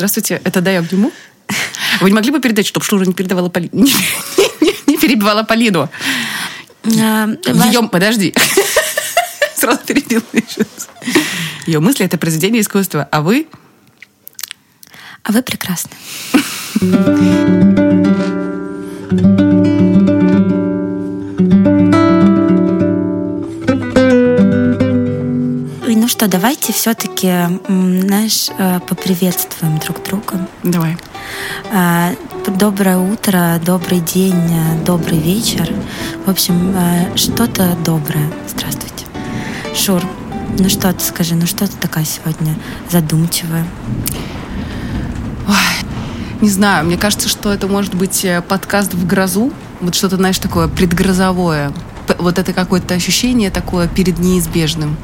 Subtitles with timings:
[0.00, 0.40] Здравствуйте.
[0.44, 1.12] Это «Дай обниму».
[2.00, 3.70] Вы не могли бы передать, чтобы Шура не передавала Полину?
[4.38, 5.90] Не, не, не перебивала Полину.
[6.84, 7.86] А, Ее...
[7.86, 8.34] Подожди.
[9.54, 10.22] Сразу перебил.
[11.66, 13.06] Ее мысли— это произведение искусства.
[13.12, 13.46] А вы?
[15.22, 15.90] А вы прекрасны.
[26.20, 27.32] что, давайте все-таки,
[27.66, 30.46] знаешь, э, поприветствуем друг друга.
[30.62, 30.98] Давай.
[31.72, 32.12] А,
[32.46, 35.72] доброе утро, добрый день, э, добрый вечер.
[36.26, 38.30] В общем, э, что-то доброе.
[38.46, 39.06] Здравствуйте.
[39.74, 40.02] Шур,
[40.58, 42.54] ну что ты скажи, ну что ты такая сегодня
[42.90, 43.64] задумчивая?
[45.48, 45.86] Ой,
[46.42, 49.54] не знаю, мне кажется, что это может быть подкаст в грозу.
[49.80, 51.72] Вот что-то, знаешь, такое предгрозовое.
[52.18, 54.98] Вот это какое-то ощущение такое перед неизбежным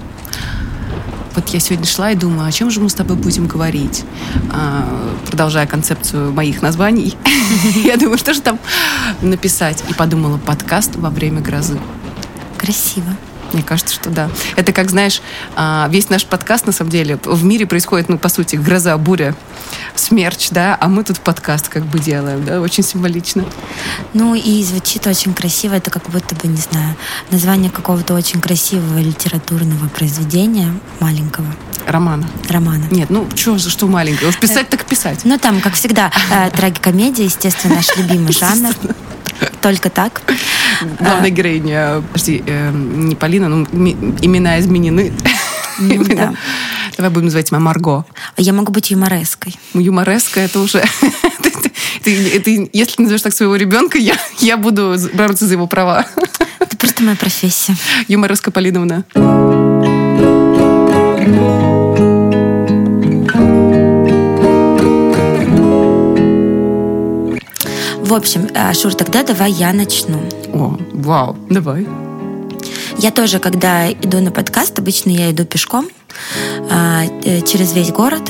[1.36, 4.04] вот я сегодня шла и думаю, о чем же мы с тобой будем говорить,
[4.52, 4.88] а,
[5.26, 7.16] продолжая концепцию моих названий.
[7.84, 8.58] Я думаю, что же там
[9.20, 9.84] написать.
[9.88, 11.78] И подумала, подкаст во время грозы.
[12.58, 13.16] Красиво.
[13.52, 14.30] Мне кажется, что да.
[14.56, 15.22] Это как, знаешь,
[15.54, 19.34] а, весь наш подкаст, на самом деле, в мире происходит, ну, по сути, гроза, буря,
[19.94, 23.44] смерч, да, а мы тут подкаст как бы делаем, да, очень символично.
[24.14, 26.96] Ну, и звучит очень красиво, это как будто бы, не знаю,
[27.30, 31.46] название какого-то очень красивого литературного произведения маленького.
[31.86, 32.26] Романа.
[32.48, 32.84] Романа.
[32.90, 34.28] Нет, ну, что, что маленькое?
[34.28, 35.20] Уж писать так писать.
[35.24, 38.74] Ну, там, как всегда, э, трагикомедия, естественно, наш любимый жанр.
[39.60, 40.22] Только так.
[41.00, 45.12] Главная героиня, подожди, э, не Полина, но имена изменены.
[45.78, 46.34] Ну, да.
[46.96, 48.04] Давай будем называть тебя Марго.
[48.36, 49.56] Я могу быть юмореской.
[49.74, 50.82] Юмореска это уже...
[52.02, 56.06] ты, ты, если ты назовешь так своего ребенка, я, я буду бороться за его права.
[56.58, 57.76] Это просто моя профессия.
[58.08, 59.04] Юмореска Полиновна.
[68.06, 70.20] В общем, э, Шур, тогда давай я начну.
[70.54, 71.88] О, вау, давай.
[72.98, 75.88] Я тоже, когда иду на подкаст, обычно я иду пешком
[76.70, 78.22] а, э, через весь город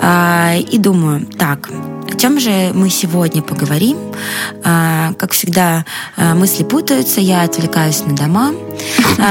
[0.00, 1.70] а, и думаю, так,
[2.12, 3.96] о чем же мы сегодня поговорим?
[4.64, 5.84] А, как всегда,
[6.16, 8.52] мысли путаются, я отвлекаюсь на дома,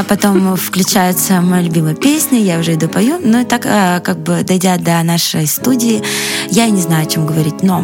[0.08, 3.20] потом включается моя любимая песня, я уже иду пою.
[3.22, 6.02] Ну и так, как бы дойдя до нашей студии,
[6.50, 7.62] я не знаю, о чем говорить.
[7.62, 7.84] Но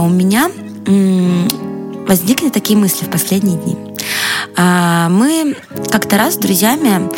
[0.00, 0.48] у меня
[0.86, 3.76] возникли такие мысли в последние дни.
[4.56, 5.56] А, мы
[5.90, 7.10] как-то раз с друзьями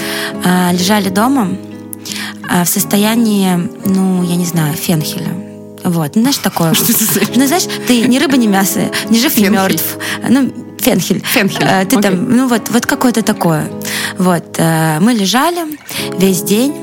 [0.44, 1.48] а, лежали дома
[2.48, 5.32] а, в состоянии, ну, я не знаю, фенхеля.
[5.84, 6.74] Вот, ну, знаешь, такое.
[6.74, 7.36] Что это значит?
[7.36, 9.98] Ну, знаешь, ты ни рыба, ни мясо, ни жив, ни мертв.
[10.28, 11.22] Ну, фенхель.
[11.24, 11.86] Фенхель.
[11.88, 12.02] Ты okay.
[12.02, 13.68] там, ну, вот, вот какое-то такое.
[14.18, 15.78] Вот, мы лежали
[16.18, 16.74] весь день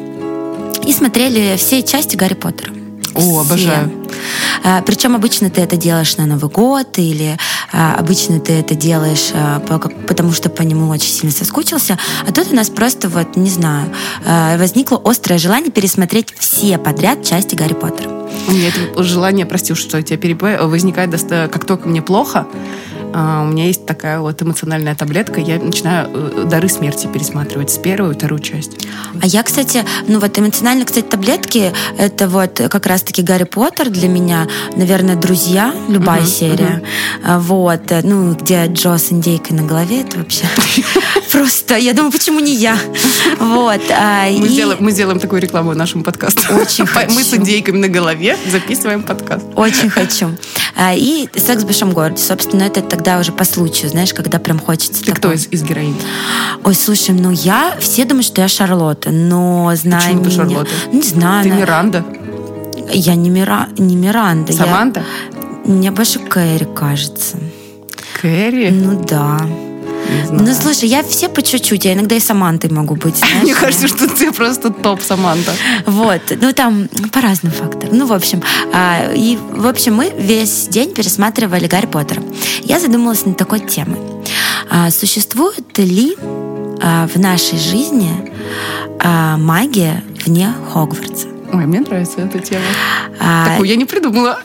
[0.86, 2.72] и смотрели все части Гарри Поттера.
[3.16, 4.03] О, обожаю.
[4.63, 7.38] А, Причем обычно ты это делаешь на Новый год или
[7.72, 9.59] а, обычно ты это делаешь, а,
[10.07, 11.97] потому что по нему очень сильно соскучился.
[12.28, 13.94] А тут у нас просто вот, не знаю,
[14.57, 18.09] возникло острое желание пересмотреть все подряд части Гарри Поттера.
[18.47, 22.47] У меня это желание, прости, что я тебя перебиваю, возникает, как только мне плохо,
[23.13, 28.12] у меня есть такая вот эмоциональная таблетка, я начинаю э, «Дары смерти» пересматривать с первой
[28.12, 28.88] и вторую часть.
[29.22, 34.07] А я, кстати, ну вот эмоциональные, кстати, таблетки, это вот как раз-таки Гарри Поттер для
[34.07, 36.84] меня, наверное, «Друзья», любая uh-huh, серия.
[37.23, 37.40] Uh-huh.
[37.40, 40.46] Вот, ну, где Джо с индейкой на голове, это вообще
[41.34, 42.78] просто, я думаю, почему не я?
[43.40, 43.82] Вот.
[43.90, 46.54] А, мы, сделаем, мы сделаем такую рекламу нашему подкасту.
[46.54, 47.12] Очень хочу.
[47.14, 49.46] Мы с индейками на голове записываем подкаст.
[49.56, 50.30] Очень хочу.
[50.76, 52.22] А, и «Секс в большом городе».
[52.22, 55.16] Собственно, это тогда уже по случаю, знаешь, когда прям хочется Ты такого.
[55.16, 56.00] кто из, из героинь?
[56.64, 57.76] Ой, слушай, ну я...
[57.80, 60.72] Все думают, что я Шарлотта, но зная Почему ты Шарлотта?
[60.92, 61.44] Не знаю.
[61.44, 61.60] Ты она...
[61.60, 62.06] Миранда?
[62.92, 63.70] Я не, Мира...
[63.78, 64.53] не Миранда.
[64.53, 65.03] Саманта?
[65.66, 65.72] Я...
[65.72, 67.38] Мне больше Кэрри кажется.
[68.22, 68.70] Кэрри?
[68.70, 69.40] Ну да.
[70.32, 73.17] Ну, слушай, я все по чуть-чуть, я иногда и Самантой могу быть.
[73.17, 73.44] Знаешь?
[73.44, 75.53] Мне кажется, что ты просто топ Саманта.
[75.85, 77.97] Вот, ну там по разным факторам.
[77.97, 78.41] Ну, в общем,
[78.73, 82.23] а, и, в общем, мы весь день пересматривали Гарри Поттера.
[82.64, 84.00] Я задумалась над такой темой.
[84.70, 86.16] А, существует ли
[86.82, 88.32] а, в нашей жизни
[89.38, 91.28] магия вне Хогвартса?
[91.52, 92.64] Ой, мне нравится эта тема.
[93.20, 93.50] А...
[93.50, 94.40] Такую я не придумала.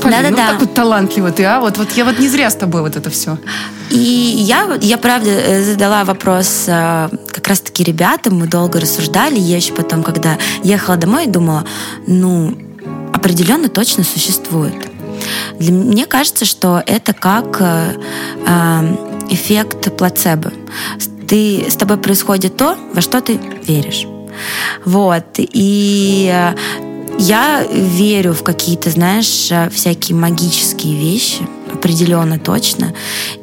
[0.00, 0.48] Полин, да, да, ну да.
[0.48, 1.60] так вот талантливо ты, а?
[1.60, 3.38] Вот, вот я вот не зря с тобой вот это все.
[3.90, 9.56] И я, я правда э, задала вопрос э, как раз-таки ребятам, мы долго рассуждали, я
[9.56, 11.64] еще потом, когда ехала домой, думала,
[12.06, 12.56] ну,
[13.12, 14.74] определенно точно существует.
[15.58, 17.94] Для, мне кажется, что это как э,
[19.30, 20.52] эффект плацебо.
[21.28, 24.06] Ты, с тобой происходит то, во что ты веришь.
[24.84, 25.24] Вот.
[25.38, 26.52] И
[27.18, 32.94] я верю в какие-то, знаешь, всякие магические вещи, определенно точно.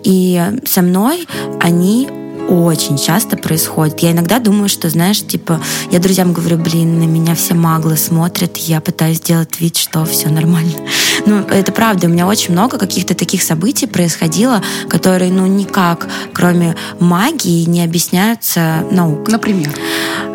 [0.04, 1.28] И со мной
[1.60, 2.10] они
[2.52, 4.00] очень часто происходит.
[4.00, 8.58] Я иногда думаю, что, знаешь, типа, я друзьям говорю, блин, на меня все маглы смотрят,
[8.58, 10.74] я пытаюсь сделать вид, что все нормально.
[11.28, 16.76] Ну, это правда, у меня очень много каких-то таких событий происходило, которые, ну, никак, кроме
[17.00, 19.32] магии, не объясняются наукой.
[19.32, 19.72] Например?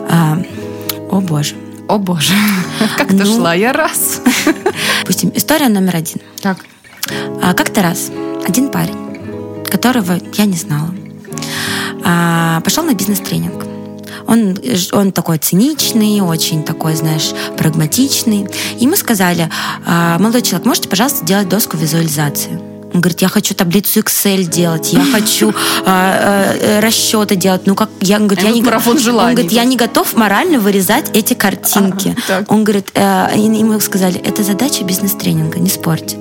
[0.08, 0.40] А,
[1.10, 1.56] о боже.
[1.88, 2.34] О боже,
[2.96, 4.20] как ну, шла я раз.
[5.00, 6.20] Допустим, история номер один.
[6.40, 6.58] Так.
[7.42, 8.10] А, как-то раз
[8.46, 10.90] один парень, которого я не знала,
[12.04, 13.64] а, пошел на бизнес-тренинг.
[14.26, 14.58] Он,
[14.92, 18.48] он такой циничный, очень такой, знаешь, прагматичный.
[18.80, 19.48] И мы сказали,
[19.86, 22.75] «А, молодой человек, можете, пожалуйста, сделать доску визуализации?
[22.96, 25.52] Он говорит, я хочу таблицу Excel делать, я хочу
[25.84, 27.66] а, э, расчеты делать.
[27.66, 29.28] Ну как я, говорит, я не марафон желаний.
[29.28, 32.16] Он говорит, я не готов морально вырезать эти картинки.
[32.48, 36.16] он говорит, э, ему сказали, это задача бизнес-тренинга, не спорьте.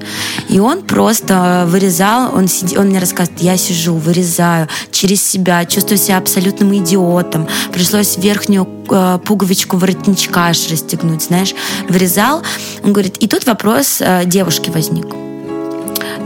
[0.49, 5.97] И он просто вырезал, он сидит, он мне рассказывает, я сижу, вырезаю через себя, чувствую
[5.97, 7.47] себя абсолютным идиотом.
[7.71, 11.55] Пришлось верхнюю э, пуговичку воротничка аж расстегнуть, знаешь,
[11.87, 12.43] вырезал.
[12.83, 15.05] Он говорит, и тут вопрос э, девушки возник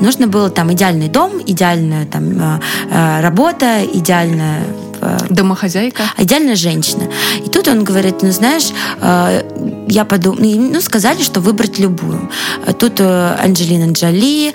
[0.01, 2.59] нужно было там идеальный дом, идеальная там э,
[2.91, 4.61] э, работа, идеальная
[5.01, 6.03] э, Домохозяйка.
[6.17, 7.03] Идеальная женщина.
[7.45, 8.69] И тут он говорит, ну знаешь,
[9.87, 12.29] я подумал, ну сказали, что выбрать любую.
[12.79, 14.53] Тут Анджелина Джоли,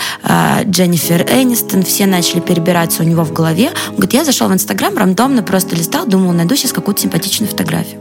[0.65, 3.71] Дженнифер Энистон, все начали перебираться у него в голове.
[3.89, 8.01] Он говорит, я зашел в Инстаграм, рандомно просто листал, думал, найду сейчас какую-то симпатичную фотографию.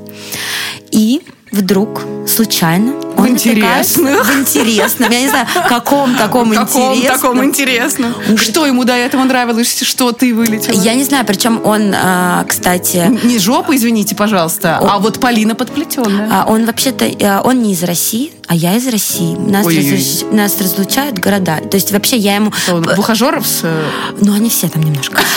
[0.92, 1.22] И
[1.54, 2.94] вдруг случайно
[3.24, 4.24] в интересном.
[4.24, 5.12] В интересном.
[5.12, 7.16] Я не знаю, каком таком каком интересном.
[7.16, 8.14] таком интересном.
[8.38, 10.76] Что ему до этого нравилось, что ты вылетела?
[10.76, 13.20] Я не знаю, причем он, а, кстати...
[13.24, 16.30] Не жопа, извините, пожалуйста, а вот Полина подплетенная.
[16.32, 19.36] А он вообще-то, э, он не из России, а я из России.
[19.36, 20.32] Нас, разлуч...
[20.32, 21.58] нас разлучают города.
[21.58, 22.52] То есть вообще я ему...
[22.96, 23.62] Бухажеров с...
[23.64, 23.84] Э,
[24.20, 25.22] ну, они все там немножко.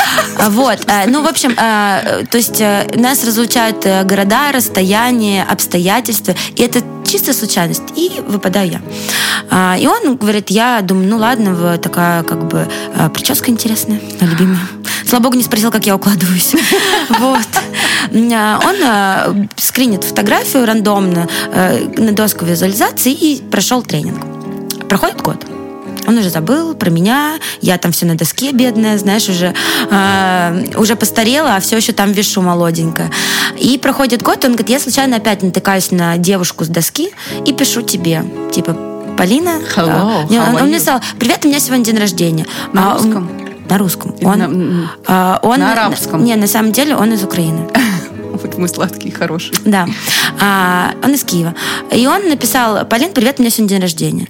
[0.48, 0.80] Вот.
[0.86, 2.60] Э, ну, в общем, то есть
[2.94, 6.34] нас разлучают города, расстояние, обстоятельства.
[6.54, 7.82] И это чисто случайность.
[7.96, 8.80] И выпадаю я.
[9.50, 14.60] А, и он говорит, я думаю, ну ладно, такая как бы а, прическа интересная, любимая.
[15.06, 16.54] Слава богу, не спросил, как я укладываюсь.
[17.18, 17.48] Вот.
[18.32, 21.28] А, он скринит фотографию рандомно
[21.96, 24.88] на доску визуализации и прошел тренинг.
[24.88, 25.44] Проходит год.
[26.06, 29.54] Он уже забыл про меня, я там все на доске бедная, знаешь, уже,
[29.90, 33.10] э, уже постарела, а все еще там вешу молоденькая.
[33.58, 37.10] И проходит год, он говорит, я случайно опять натыкаюсь на девушку с доски
[37.44, 38.76] и пишу тебе, типа,
[39.16, 39.60] Полина.
[39.74, 42.46] Hello, uh, он, он мне сказал, привет, у меня сегодня день рождения.
[42.72, 43.30] На а, русском?
[43.68, 44.14] На русском.
[44.22, 44.38] Он,
[45.08, 46.22] на, он, на арабском?
[46.22, 47.66] Не, на самом деле он из Украины.
[48.42, 49.54] Вот мы сладкие, хорошие.
[49.64, 49.86] Да.
[50.40, 51.54] А, он из Киева.
[51.92, 54.28] И он написал, Полин, привет, у меня сегодня день рождения.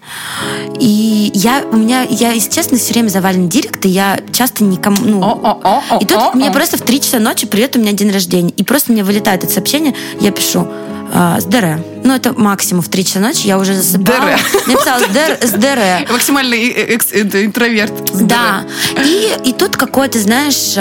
[0.78, 4.96] И я, у меня, я, если честно, все время завален директ, и я часто никому,
[5.04, 5.22] ну...
[5.22, 6.36] О -о -о -о и тут -о -о.
[6.36, 8.52] мне просто в 3 часа ночи, привет, у меня день рождения.
[8.56, 10.68] И просто мне вылетает это сообщение, я пишу,
[11.12, 11.80] а, СДР.
[12.04, 14.36] Ну, это максимум в 3 часа ночи, я уже засыпала.
[14.66, 15.00] Написала
[15.42, 16.10] СДР.
[16.10, 17.92] Максимальный интроверт.
[18.26, 18.64] Да.
[19.04, 20.76] И, и тут какой-то, знаешь,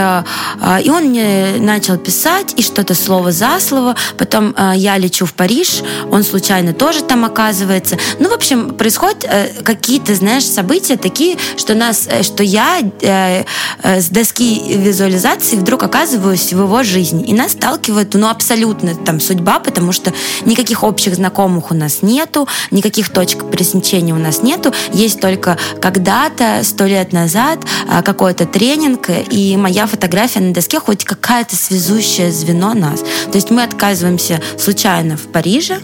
[0.86, 3.96] и он мне начал писать, и что-то слово за слово.
[4.18, 7.98] Потом я лечу в Париж, он случайно тоже там оказывается.
[8.20, 13.44] Ну, в общем, происходят э, какие-то, знаешь, события такие, что нас, э, что я э,
[13.84, 17.24] с доски визуализации вдруг оказываюсь в его жизни.
[17.26, 20.14] И нас сталкивает, ну, абсолютно там судьба, потому что
[20.46, 24.74] никаких общих знакомых у нас нету, никаких точек пересечения у нас нету.
[24.94, 31.04] Есть только когда-то, сто лет назад, а, какой-то тренинг, и моя фотография на доске хоть
[31.04, 33.00] какая-то связующее звено нас.
[33.00, 35.80] То есть мы отказываемся случайно в Париже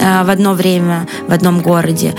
[0.00, 2.14] а, в одно время, в одном городе,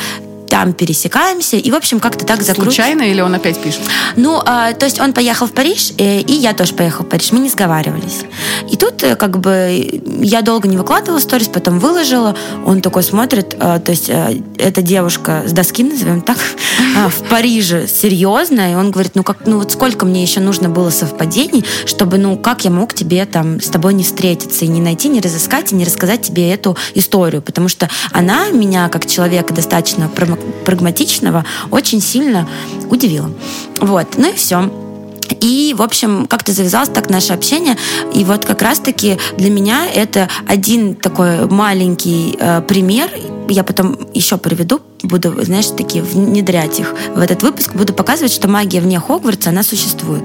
[0.53, 2.75] там пересекаемся, и, в общем, как-то так закрутилось.
[2.75, 3.81] Случайно или он опять пишет?
[4.15, 7.09] Ну, а, то есть он поехал в Париж, и, э, и я тоже поехала в
[7.09, 7.31] Париж.
[7.31, 8.19] Мы не сговаривались.
[8.69, 12.35] И тут, э, как бы, я долго не выкладывала сторис, потом выложила.
[12.67, 14.29] Он такой смотрит, а, то есть а,
[14.59, 16.37] эта девушка с доски, назовем так,
[16.97, 20.69] а, в Париже, серьезно, и он говорит, ну, как, ну, вот сколько мне еще нужно
[20.69, 24.81] было совпадений, чтобы, ну, как я мог тебе там с тобой не встретиться и не
[24.81, 29.51] найти, не разыскать и не рассказать тебе эту историю, потому что она меня, как человека
[29.51, 30.09] достаточно
[30.65, 32.47] прагматичного очень сильно
[32.89, 33.31] удивило.
[33.79, 34.71] Вот, ну и все.
[35.39, 37.77] И, в общем, как-то завязалось так наше общение.
[38.13, 43.09] И вот как раз-таки для меня это один такой маленький э, пример.
[43.49, 48.47] Я потом еще приведу буду, знаешь, такие внедрять их в этот выпуск, буду показывать, что
[48.47, 50.23] магия вне Хогвартса, она существует.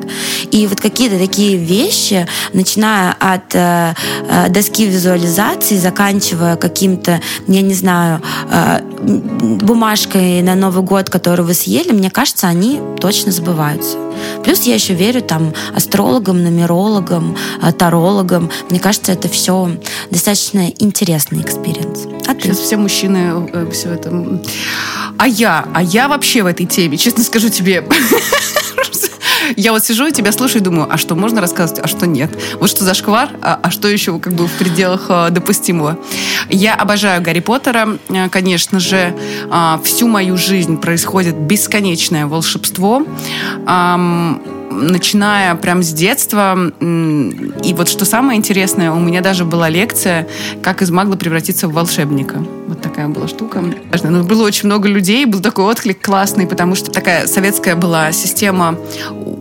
[0.51, 3.95] И вот какие-то такие вещи, начиная от э,
[4.29, 11.55] э доски визуализации, заканчивая каким-то, я не знаю, э, бумажкой на Новый год, которую вы
[11.55, 13.97] съели, мне кажется, они точно забываются.
[14.45, 18.51] Плюс я еще верю там астрологам, нумерологам, э, тарологам.
[18.71, 19.71] Мне кажется, это все
[20.11, 22.07] достаточно интересный experience.
[22.27, 22.43] А ты?
[22.43, 24.11] Сейчас все мужчины э, все это...
[25.19, 25.67] А я?
[25.75, 27.87] А я вообще в этой теме, честно скажу тебе,
[29.57, 32.31] я вот сижу и тебя слушаю и думаю, а что можно рассказывать, а что нет?
[32.61, 35.99] Вот что за шквар, а, а что еще как бы в пределах а, допустимого?
[36.49, 39.15] Я обожаю Гарри Поттера, э, конечно же.
[39.51, 43.05] А, всю мою жизнь происходит бесконечное волшебство
[44.71, 46.57] начиная прям с детства.
[46.81, 50.29] И вот что самое интересное, у меня даже была лекция,
[50.63, 52.45] как из магла превратиться в волшебника.
[52.69, 53.61] Вот такая была штука.
[53.61, 58.13] Но ну, было очень много людей, был такой отклик классный, потому что такая советская была
[58.13, 58.77] система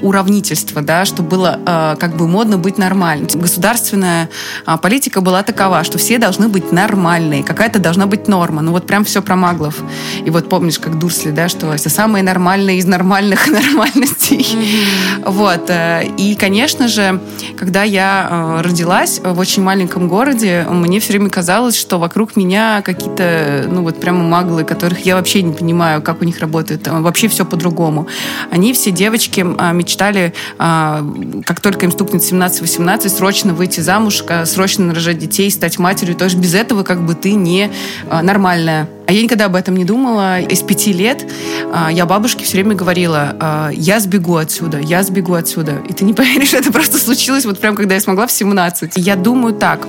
[0.02, 3.28] уравнительства, да, что было э, как бы модно быть нормальным.
[3.34, 4.30] Государственная
[4.66, 8.62] э, политика была такова, что все должны быть нормальные, какая-то должна быть норма.
[8.62, 9.82] Ну вот прям все про маглов.
[10.24, 14.40] И вот помнишь, как Дурсли, да, что все самые нормальные из нормальных нормальностей.
[14.40, 15.32] Mm-hmm.
[15.32, 15.70] Вот.
[15.70, 17.20] Э, и, конечно же,
[17.58, 22.82] когда я э, родилась в очень маленьком городе, мне все время казалось, что вокруг меня
[22.82, 26.88] какие-то, ну вот прямо маглы, которых я вообще не понимаю, как у них работает.
[26.88, 28.08] Вообще все по-другому.
[28.52, 31.04] Они все девочки а, мечтали, а,
[31.46, 36.16] как только им стукнет 17-18, срочно выйти замуж, срочно нарожать детей, стать матерью.
[36.16, 37.72] То есть без этого как бы ты не
[38.10, 40.42] а, нормальная а я никогда об этом не думала.
[40.42, 41.26] Из пяти лет
[41.72, 45.82] а, я бабушке все время говорила, а, я сбегу отсюда, я сбегу отсюда.
[45.88, 48.94] И ты не поверишь, это просто случилось вот прям, когда я смогла в 17.
[48.98, 49.88] Я думаю так,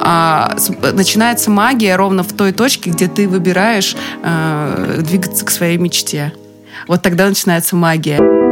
[0.00, 0.56] а,
[0.92, 3.96] начинается магия ровно в той точке, где ты выбираешь
[4.98, 6.32] двигаться к своей мечте.
[6.88, 8.45] Вот тогда начинается магия.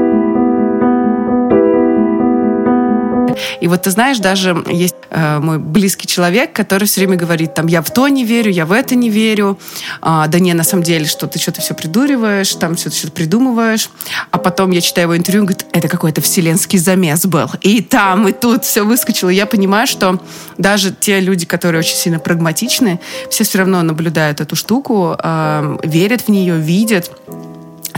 [3.61, 7.67] И вот ты знаешь, даже есть э, мой близкий человек, который все время говорит, там,
[7.67, 9.59] я в то не верю, я в это не верю.
[10.01, 13.91] А, да не, на самом деле, что ты что-то все придуриваешь, там все что-то придумываешь.
[14.31, 17.51] А потом я читаю его интервью, говорит, это какой-то вселенский замес был.
[17.63, 19.29] И там, и тут все выскочило.
[19.29, 20.21] Я понимаю, что
[20.59, 23.01] даже те люди, которые очень сильно прагматичны,
[23.31, 27.11] все все равно наблюдают эту штуку, э, верят в нее, видят.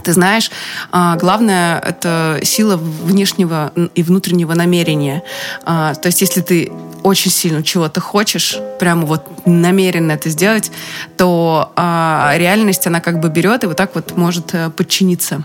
[0.06, 0.52] Ты знаешь,
[0.92, 5.25] а, главное— это сила внешнего и внутреннего намерения.
[5.64, 6.70] А, то есть если ты
[7.02, 10.70] очень сильно чего-то хочешь, прямо вот намеренно это сделать,
[11.16, 15.42] то а, реальность, она как бы берет и вот так вот может э, подчиниться.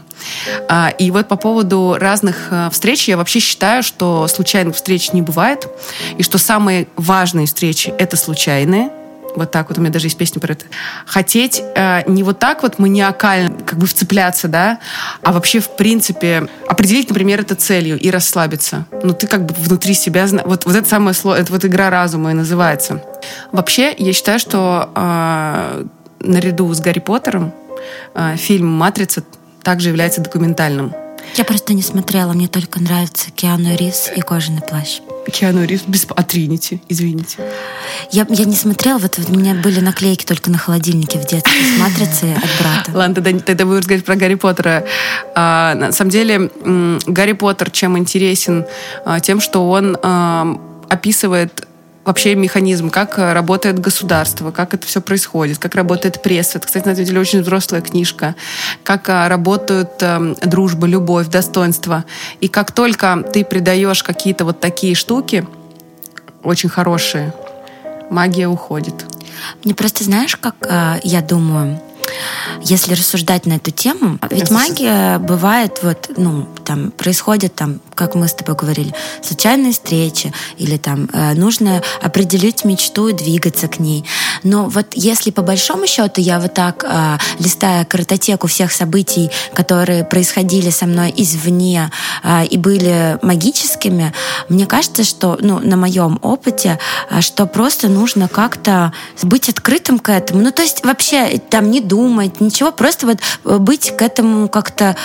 [1.00, 5.68] И вот по поводу разных э, встреч, я вообще считаю, что случайных встреч не бывает,
[6.20, 8.92] и что самые важные встречи— это случайные,
[9.36, 10.66] вот так вот, у меня даже есть песня про это.
[11.06, 14.80] Хотеть э, не вот так вот маниакально, как бы вцепляться, да,
[15.22, 18.86] а вообще, в принципе, определить, например, это целью и расслабиться.
[19.04, 20.28] Ну, ты как бы внутри себя...
[20.46, 23.04] Вот, вот это самое слово, это вот игра разума и называется.
[23.52, 25.86] Вообще, я считаю, что э,
[26.20, 27.54] наряду с Гарри Поттером
[28.14, 29.24] э, фильм «Матрица»
[29.64, 30.94] также является документальным.
[31.36, 35.00] Я просто не смотрела, мне только нравится Киану Ривз и кожаный плащ.
[35.32, 36.06] Киану Ривз без...
[36.10, 37.38] А Тринити, извините.
[38.12, 41.54] Я, я не смотрела, вот, вот у меня были наклейки только на холодильнике в детстве
[41.54, 42.92] с матрицей от брата.
[42.94, 44.86] Ладно, тогда, тогда будем разговаривать про Гарри Поттера.
[45.36, 46.52] А, на самом деле,
[47.08, 48.66] Гарри Поттер чем интересен?
[49.06, 50.60] А, тем, что он а,
[50.90, 51.66] описывает
[52.12, 56.58] вообще механизм, как э, работает государство, как это все происходит, как работает пресса.
[56.58, 58.36] Это, кстати, на самом деле очень взрослая книжка.
[58.84, 62.04] Как э, работают э, дружба, любовь, достоинство.
[62.42, 65.48] И как только ты придаешь какие-то вот такие штуки,
[66.44, 67.34] очень хорошие,
[68.10, 69.06] магия уходит.
[69.64, 71.80] Мне просто знаешь, как э, я думаю,
[72.62, 78.28] если рассуждать на эту тему, ведь магия бывает вот, ну, там происходит там, как мы
[78.28, 84.06] с тобой говорили, случайные встречи или там э, нужно определить мечту и двигаться к ней.
[84.44, 90.04] Но вот если по большому счету я вот так э, листая картотеку всех событий, которые
[90.04, 91.92] происходили со мной извне
[92.24, 94.14] э, и были магическими,
[94.50, 100.10] мне кажется, что, ну, на моем опыте, э, что просто нужно как-то быть открытым к
[100.10, 100.42] этому.
[100.42, 104.96] Ну, то есть вообще там не думать, ничего, просто вот э, быть к этому как-то...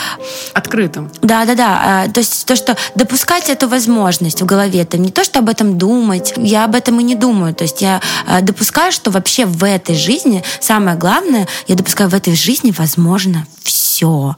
[0.53, 1.11] Открытым.
[1.23, 2.09] Да, да, да.
[2.13, 5.79] То есть то, что допускать эту возможность в голове, это не то, что об этом
[5.79, 7.55] думать, я об этом и не думаю.
[7.55, 12.15] То есть я э, допускаю, что вообще в этой жизни самое главное, я допускаю в
[12.15, 14.35] этой жизни возможно все.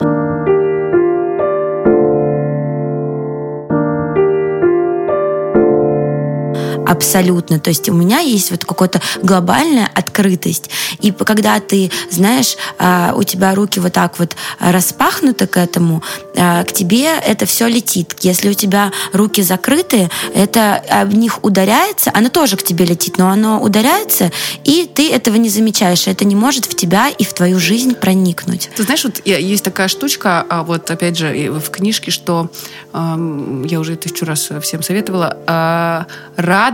[6.88, 7.60] Абсолютно.
[7.60, 10.70] То есть у меня есть вот какая-то глобальная открытость.
[11.00, 16.02] И когда ты, знаешь, а, у тебя руки вот так вот распахнуты к этому,
[16.36, 18.16] а, к тебе это все летит.
[18.20, 23.28] Если у тебя руки закрыты, это об них ударяется, оно тоже к тебе летит, но
[23.28, 24.32] оно ударяется,
[24.64, 26.06] и ты этого не замечаешь.
[26.06, 28.70] Это не может в тебя и в твою жизнь проникнуть.
[28.76, 32.50] Ты знаешь, вот есть такая штучка, а вот опять же в книжке, что
[32.94, 36.06] я уже тысячу раз всем советовала, а,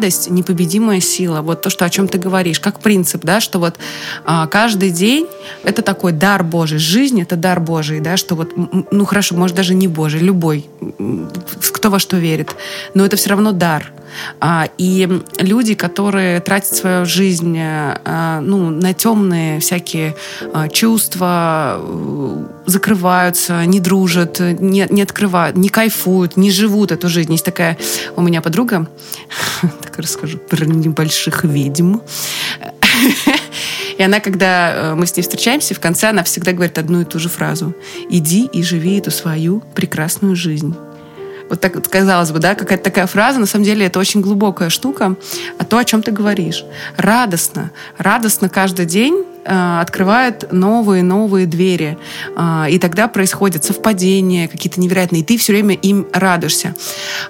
[0.05, 1.41] радость— непобедимая сила.
[1.41, 3.77] Вот то, что, о чем ты говоришь, как принцип, да, что вот
[4.25, 5.27] а, каждый день—
[5.65, 6.79] это такой дар Божий.
[6.79, 8.53] Жизнь— это дар Божий, да, что вот,
[8.91, 10.67] ну хорошо, может даже не Божий, любой,
[11.73, 12.55] кто во что верит,
[12.95, 13.93] но это все равно дар.
[14.41, 15.09] А, и
[15.39, 20.15] люди, которые тратят свою жизнь а, ну, на темные всякие
[20.53, 27.33] а, чувства, э, закрываются, не дружат, не, не открывают, не кайфуют, не живут эту жизнь.
[27.33, 27.79] Есть такая
[28.17, 28.89] у меня подруга,
[29.95, 31.99] так расскажу, про небольших ведьм.
[33.97, 37.05] И она, когда э, мы с ней встречаемся, в конце она всегда говорит одну и
[37.05, 37.75] ту же фразу.
[38.11, 40.75] «Иди и живи эту свою прекрасную жизнь».
[41.55, 45.15] Вот так казалось бы, да, какая-то такая фраза, на самом деле это очень глубокая штука,
[45.57, 46.65] а то, о чем ты говоришь.
[46.97, 51.97] Радостно, радостно каждый день э, открывает новые-новые двери.
[52.37, 56.75] Э, и тогда происходят совпадения какие-то невероятные, и ты все время им радуешься.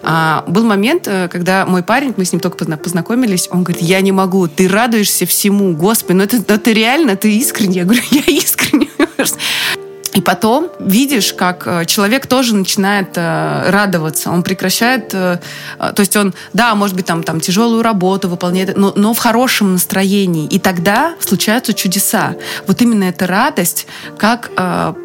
[0.02, 4.00] А, был момент, э, когда мой парень, мы с ним только познакомились, он говорит, я
[4.00, 7.81] не могу, ты радуешься всему, Господи, ну это, ну это реально, ты искренне?
[7.81, 8.88] Я говорю, я искренне.
[10.14, 15.38] И потом видишь, как э, человек тоже начинает э, радоваться, он прекращает, э,
[15.78, 19.73] то есть он, да, может быть, там, там тяжелую работу выполняет, но, но в хорошем
[19.73, 20.47] настроении.
[20.47, 22.37] И тогда случаются чудеса.
[22.68, 24.50] Вот именно эта радость как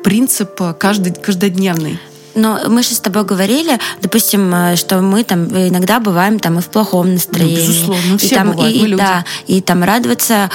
[0.04, 2.00] принцип каждый, каждодневный.
[2.36, 6.68] Но мы же с тобой говорили, допустим, что мы там иногда бываем там и в
[6.68, 7.56] плохом настроении.
[7.56, 9.02] Ну, безусловно, все и там, бывают, и, мы люди.
[9.02, 10.52] Да, и там радоваться,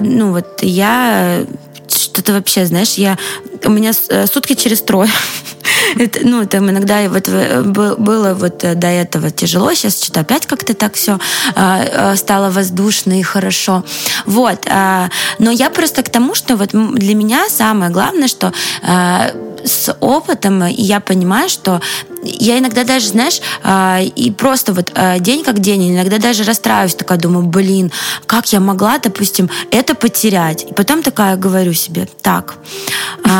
[0.00, 1.44] ну вот я
[1.88, 3.18] что-то вообще, знаешь, я
[3.64, 5.10] у меня э, сутки через трое.
[5.98, 10.46] это, ну, там иногда вот э, было вот э, до этого тяжело, сейчас что-то опять
[10.46, 11.18] как-то так все
[11.54, 13.84] а, стало воздушно и хорошо.
[14.24, 14.66] Вот.
[14.68, 18.52] А, но я просто к тому, что вот для меня самое главное, что
[18.82, 19.30] а,
[19.64, 21.80] с опытом я понимаю, что
[22.22, 26.94] я иногда даже, знаешь, а, и просто вот а, день как день, иногда даже расстраиваюсь,
[26.94, 27.92] такая думаю, блин,
[28.26, 30.64] как я могла, допустим, это потерять.
[30.64, 32.56] И потом такая говорю себе, так,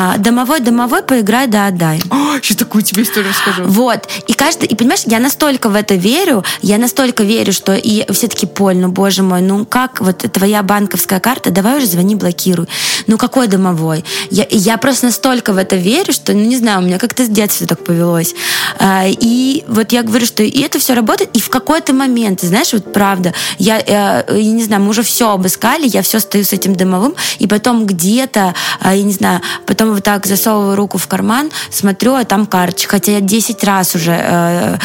[0.06, 2.00] а, домовой, домовой, поиграй, да, отдай.
[2.40, 3.64] Сейчас такую тебе историю расскажу.
[3.64, 4.08] Вот.
[4.28, 8.28] И каждый, и понимаешь, я настолько в это верю, я настолько верю, что и все
[8.28, 12.68] таки Поль, ну, боже мой, ну, как вот твоя банковская карта, давай уже звони, блокируй.
[13.08, 14.04] Ну, какой домовой?
[14.30, 17.28] Я, я просто настолько в это верю, что, ну, не знаю, у меня как-то с
[17.28, 18.34] детства так повелось.
[18.78, 22.72] А, и вот я говорю, что и это все работает, и в какой-то момент, знаешь,
[22.72, 26.44] вот правда, я, я, э, я не знаю, мы уже все обыскали, я все стою
[26.44, 30.98] с этим дымовым, и потом где-то, а, я не знаю, потом вот так засовываю руку
[30.98, 34.76] в карман, смотрю, а там карточка, хотя я 10 раз уже э,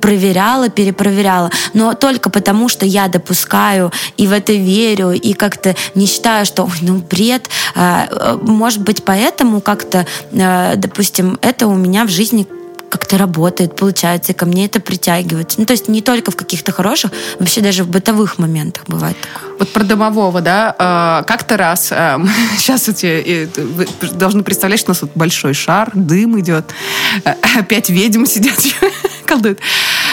[0.00, 6.06] проверяла, перепроверяла, но только потому, что я допускаю и в это верю, и как-то не
[6.06, 12.04] считаю, что, ой, ну, бред, э, может быть, поэтому как-то, э, допустим, это у меня
[12.04, 12.46] в жизни
[12.88, 15.60] как-то работает, получается, и ко мне это притягивается.
[15.60, 19.50] Ну, то есть не только в каких-то хороших, вообще даже в бытовых моментах бывает такое.
[19.58, 21.86] Вот про домового, да, а, как-то раз,
[22.58, 26.72] сейчас эти, вы должны представлять, что у нас вот большой шар, дым идет,
[27.58, 28.58] опять ведьм сидят,
[29.26, 29.60] колдуют.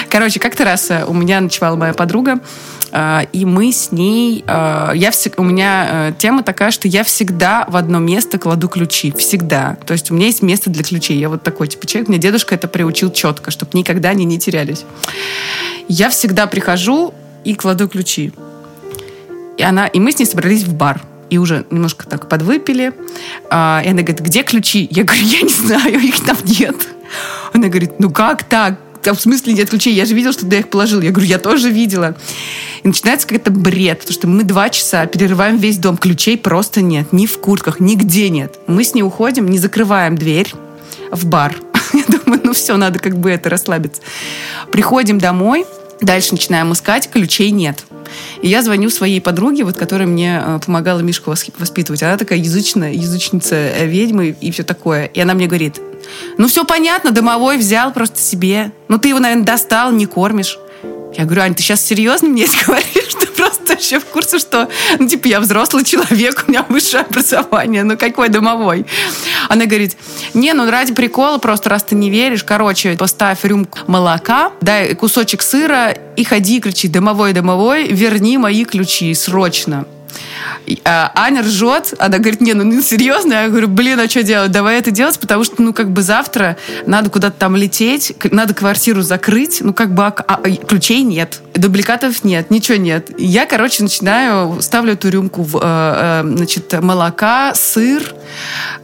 [0.10, 2.40] Короче, как-то раз у меня ночевала моя подруга, а,
[3.32, 4.44] и мы с ней...
[4.48, 8.68] А, я всегда, у меня э, тема такая, что я всегда в одно место кладу
[8.68, 9.12] ключи.
[9.18, 9.78] Всегда.
[9.86, 11.18] То есть у меня есть место для ключей.
[11.18, 12.10] Я вот такой типа человек.
[12.10, 14.86] Мне дедушка это приучил четко, чтобы никогда они не терялись.
[15.88, 18.32] Я всегда прихожу и кладу ключи.
[19.58, 22.94] И, она, и мы с ней собрались в бар и уже немножко так подвыпили.
[23.50, 24.88] А, и она говорит, где ключи?
[24.92, 26.76] Я говорю, я не знаю, их там нет.
[27.54, 28.80] Она говорит, ну как так?
[29.14, 29.94] В смысле нет ключей?
[29.94, 31.02] Я же видела, что ты их положил.
[31.02, 32.16] Я говорю, я тоже видела.
[32.84, 35.98] И начинается какой-то бред, потому что мы два часа перерываем весь дом.
[35.98, 37.12] Ключей просто нет.
[37.14, 38.60] Ни в куртках, нигде нет.
[38.68, 40.54] Мы с ней уходим, не закрываем дверь
[41.12, 41.56] в бар.
[41.94, 44.02] Я думаю, ну все, надо как бы это расслабиться.
[44.72, 45.66] Приходим домой,
[46.02, 47.86] дальше начинаем искать, ключей нет.
[48.42, 52.04] И я звоню своей подруге, вот, которая мне э, помогала Мишку воспитывать.
[52.04, 55.06] Она такая язычная, язычница э, ведьмы и все такое.
[55.06, 55.80] И она мне говорит,
[56.38, 58.72] ну все понятно, домовой взял просто себе.
[58.88, 60.58] Ну ты его, наверное, достал, не кормишь.
[61.18, 63.14] Я говорю, Ань, ты сейчас серьезно мне это говоришь?
[63.20, 64.68] Ты просто вообще в курсе, что,
[65.00, 68.86] ну, типа, я взрослый человек, у меня высшее образование, ну, какой домовой?
[69.48, 69.96] Она говорит,
[70.34, 75.42] не, ну, ради прикола, просто раз ты не веришь, короче, поставь рюмку молока, дай кусочек
[75.42, 79.86] сыра и ходи, кричи, домовой, домовой, верни мои ключи срочно.
[80.84, 83.34] А Аня ржет, она говорит, не, ну, ну серьезно?
[83.34, 84.52] Я говорю, блин, а что делать?
[84.52, 89.02] Давай это делать, потому что, ну, как бы завтра надо куда-то там лететь, надо квартиру
[89.02, 93.12] закрыть, ну, как бы а, а, ключей нет, дубликатов нет, ничего нет.
[93.18, 98.16] Я, короче, начинаю, ставлю эту рюмку, в, э, э, значит, молока, сыр,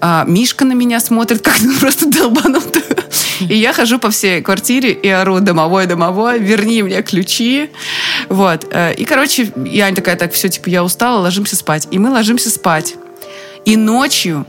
[0.01, 2.83] э, Мишка на меня смотрит, как ну, просто долбанутую.
[3.49, 7.69] И я хожу по всей квартире и ору домовой, домовой, верни мне ключи.
[8.29, 8.67] Вот.
[8.71, 11.87] Э, и, короче, я такая, так, все, типа, я устала, ложимся спать.
[11.91, 12.95] И мы ложимся спать.
[13.65, 14.45] И ночью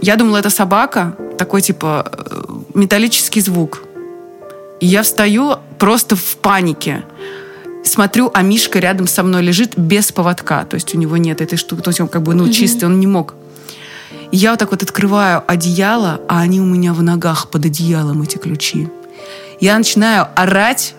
[0.00, 2.42] я думала, это собака, такой, типа, э,
[2.74, 3.82] металлический звук.
[4.80, 7.04] И я встаю просто в панике
[7.84, 10.64] смотрю, а Мишка рядом со мной лежит без поводка.
[10.64, 11.82] То есть у него нет этой штуки.
[11.82, 13.34] То есть он как бы, ну, чистый, он не мог.
[14.34, 18.38] Я вот так вот открываю одеяло, а они у меня в ногах под одеялом, эти
[18.38, 18.88] ключи.
[19.60, 20.94] Я начинаю орать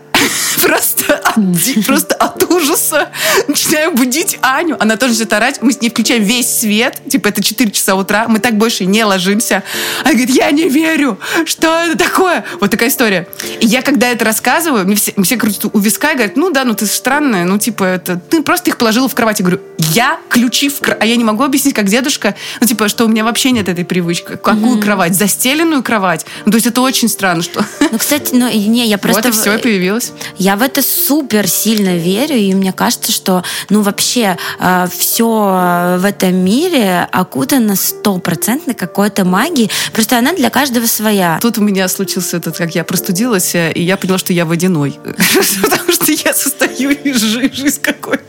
[0.64, 3.10] просто от, просто от ужаса
[3.48, 4.78] начинаю будить Аню.
[4.80, 5.62] Она тоже начинает орать.
[5.62, 7.02] Мы с ней включаем весь свет.
[7.10, 8.28] Типа это 4 часа утра.
[8.28, 9.64] Мы так больше не ложимся.
[10.04, 11.20] Она говорит, я не верю.
[11.46, 12.46] Что это такое?
[12.60, 13.28] Вот такая история.
[13.60, 16.64] И я, когда это рассказываю, мне все, все крутят у виска и говорят, ну да,
[16.64, 17.46] ну ты странная.
[17.46, 18.18] Ну типа это...
[18.18, 19.40] Ты просто их положила в кровать.
[19.40, 21.02] Я говорю, я ключи в кровать.
[21.02, 22.36] А я не могу объяснить, как дедушка.
[22.62, 24.38] Ну типа, что у меня вообще нет этой привычки.
[24.42, 24.82] Какую mm-hmm.
[24.82, 25.16] кровать?
[25.16, 26.26] Застеленную кровать?
[26.46, 27.66] Ну, то есть это очень странно, что...
[27.92, 29.22] Ну, кстати, ну, не, я просто...
[29.22, 30.14] Вот и все, появилось.
[30.38, 36.06] Я в это супер сильно верю, и мне кажется, что, ну, вообще э, все в
[36.06, 39.72] этом мире окутано стопроцентной какой-то магией.
[39.94, 41.40] Просто она для каждого своя.
[41.42, 45.00] Тут у меня случился этот, как я простудилась, и я поняла, что я водяной.
[45.62, 48.24] Потому что я состою из жизнь какой-то.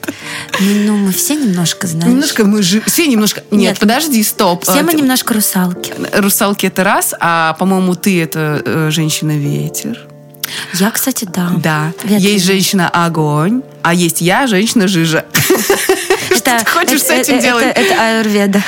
[0.60, 2.12] Ну, мы все немножко знаем.
[2.12, 2.80] Немножко мы же...
[2.82, 3.42] Все немножко...
[3.50, 4.64] Нет, подожди, стоп.
[4.64, 5.92] Все мы немножко русалки.
[6.12, 10.13] Русалки это раз, а, по-моему, ты это э, женщина-ветер.
[10.74, 11.50] Я, кстати, да.
[11.56, 11.92] Да.
[12.02, 12.18] Ветренная.
[12.18, 15.24] Есть женщина огонь, а есть я, женщина жижа.
[16.34, 17.66] Что ты хочешь с этим делать?
[17.74, 18.62] Это аюрведа.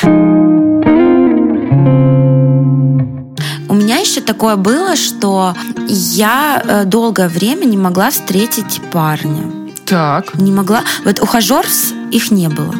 [3.68, 5.54] У меня еще такое было, что
[5.88, 9.50] я э, долгое время не могла встретить парня.
[9.84, 10.34] Так.
[10.34, 10.82] Не могла.
[11.04, 11.66] Вот ухажер
[12.10, 12.74] их не было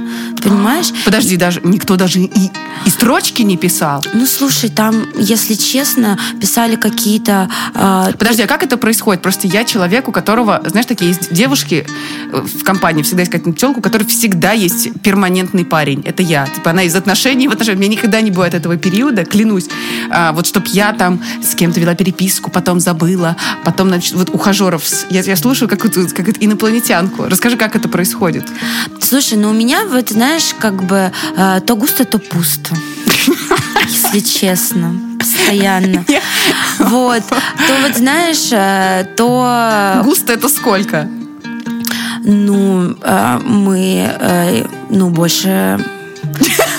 [0.50, 0.92] понимаешь?
[1.04, 2.50] Подожди, даже никто даже и,
[2.84, 4.04] и строчки не писал.
[4.14, 7.48] Ну, слушай, там, если честно, писали какие-то...
[7.74, 9.22] Э, Подожди, а как это происходит?
[9.22, 11.86] Просто я человек, у которого, знаешь, такие есть девушки
[12.32, 16.02] э, в компании, всегда есть какая-то пчелка, у которой всегда есть перманентный парень.
[16.04, 16.46] Это я.
[16.46, 17.80] Типа она из отношений в отношениях.
[17.80, 19.68] Меня никогда не бывает этого периода, клянусь.
[20.10, 24.82] А, вот чтоб я там с кем-то вела переписку, потом забыла, потом, значит, вот ухажеров.
[25.10, 27.24] Я, я слушаю какую-то как инопланетянку.
[27.24, 28.46] Расскажи, как это происходит.
[29.00, 32.74] Слушай, ну у меня, вот, знаешь, как бы э, то густо, то пусто.
[33.88, 34.94] Если честно.
[35.18, 36.04] Постоянно.
[36.78, 37.22] Вот.
[37.28, 40.00] То вот, знаешь, э, то...
[40.04, 41.08] Густо это сколько?
[42.22, 45.78] Ну, э, мы, ну, больше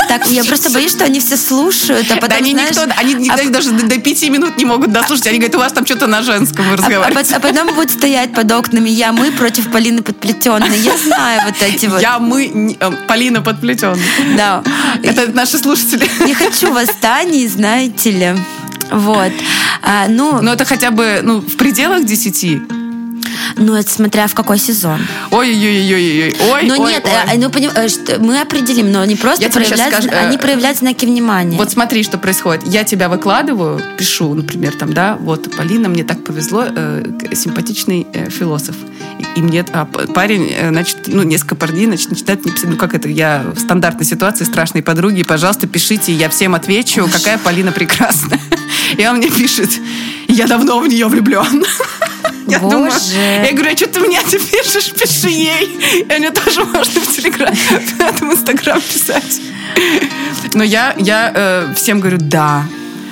[0.07, 3.13] так, я просто боюсь, что они все слушают, а потом, да, они знаешь, никто, они
[3.15, 3.49] никто а...
[3.49, 5.27] даже до, пяти минут не могут дослушать.
[5.27, 7.33] Они говорят, у вас там что-то на женском разговариваете.
[7.33, 10.77] А, а, а потом будут стоять под окнами я, мы против Полины Подплетенной.
[10.79, 12.01] Я знаю вот эти вот.
[12.01, 14.03] Я, мы, э, Полина Подплетенная.
[14.35, 14.63] Да.
[15.03, 16.09] Это наши слушатели.
[16.25, 18.35] Не хочу восстаний, знаете ли.
[18.91, 19.31] Вот.
[19.81, 22.61] А, ну, Но это хотя бы ну, в пределах десяти.
[23.55, 24.99] Ну, это смотря в какой сезон.
[25.31, 26.35] Ой-ой-ой-ой-ой.
[26.51, 27.33] Ой, ну ой, нет, ой.
[27.33, 31.05] А, ну, понимаешь, мы определим, но они просто Я проявляют, скажу, они э, проявляют знаки
[31.05, 31.57] внимания.
[31.57, 32.67] Вот смотри, что происходит.
[32.67, 38.29] Я тебя выкладываю, пишу, например, там, да, вот, Полина, мне так повезло, э, симпатичный э,
[38.29, 38.75] философ.
[39.35, 42.93] И, мне а, парень, э, значит, ну, несколько парней, значит, начинает мне писать, ну, как
[42.93, 48.39] это, я в стандартной ситуации, страшной подруги, пожалуйста, пишите, я всем отвечу, какая Полина прекрасная.
[48.97, 49.69] И он мне пишет,
[50.27, 51.63] я давно в нее влюблен.
[52.47, 52.75] Я Боже.
[52.75, 52.93] думаю,
[53.45, 54.91] я говорю, а что ты мне ты пишешь?
[54.93, 56.03] Пиши ей.
[56.09, 59.41] И мне тоже можно в Телеграм, в Инстаграм писать.
[60.53, 62.63] Но я, я э, всем говорю, да,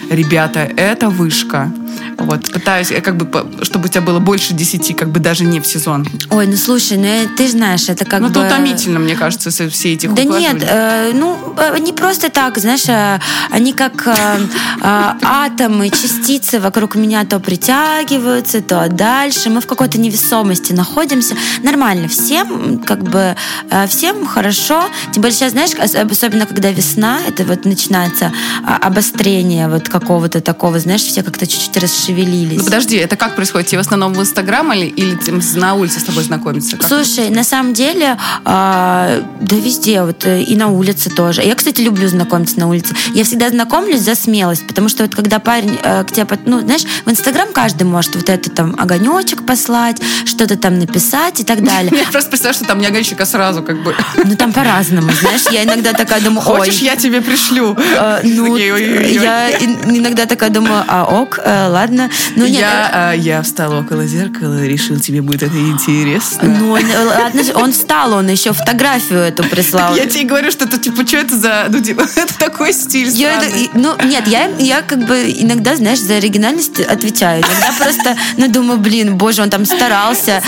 [0.10, 1.72] ребята, это вышка.
[2.18, 5.68] Вот, пытаюсь, как бы, чтобы у тебя было больше десяти, как бы даже не в
[5.68, 6.08] сезон.
[6.30, 8.34] Ой, ну слушай, ну ты знаешь, это как ну, бы...
[8.34, 11.38] Ну, это утомительно, мне кажется, все эти Да нет, э, ну,
[11.80, 13.20] не просто так, знаешь, э,
[13.52, 19.50] они как э, э, атомы, частицы вокруг меня то притягиваются, то дальше.
[19.50, 21.36] Мы в какой-то невесомости находимся.
[21.64, 23.36] Нормально, всем как бы,
[23.70, 24.86] э, всем хорошо.
[25.12, 28.32] Тем более сейчас, знаешь, особенно когда весна, это вот начинается
[28.64, 32.58] а, обострение вот какого-то такого, знаешь, все как-то чуть-чуть расшевелились.
[32.58, 33.68] Ну подожди, это как происходит?
[33.68, 35.18] Тебе в основном в Инстаграм или, или
[35.58, 36.78] на улице с тобой знакомиться?
[36.78, 41.42] Как Слушай, на самом деле, э, да везде, вот э, и на улице тоже.
[41.44, 42.96] Я, кстати, люблю знакомиться на улице.
[43.14, 46.84] Я всегда знакомлюсь за смелость, потому что вот когда парень э, к тебе, ну, знаешь,
[47.06, 51.92] в Инстаграм каждый может вот это там огонечек послать, что-то там написать и так далее.
[51.96, 53.96] Я просто представляю, что там не огонечек, а сразу как бы.
[54.24, 55.44] Ну там по-разному, знаешь.
[55.52, 56.60] Я иногда такая думаю, ой.
[56.60, 57.78] Хочешь, я тебе пришлю?
[57.78, 62.10] Э, ну, я иногда такая думаю, а ок, э, ладно.
[62.36, 66.48] Ну, нет, я, э, я встал около зеркала решил, тебе будет это интересно.
[66.48, 69.96] Ну, ладно, он встал, он еще фотографию эту прислал.
[69.96, 71.66] Я тебе говорю, что это, типа, что это за...
[71.70, 76.00] Ну, типа, это такой стиль я это, Ну, нет, я, я как бы иногда, знаешь,
[76.00, 77.42] за оригинальность отвечаю.
[77.42, 80.42] Иногда просто, ну, думаю, блин, боже, он там старался.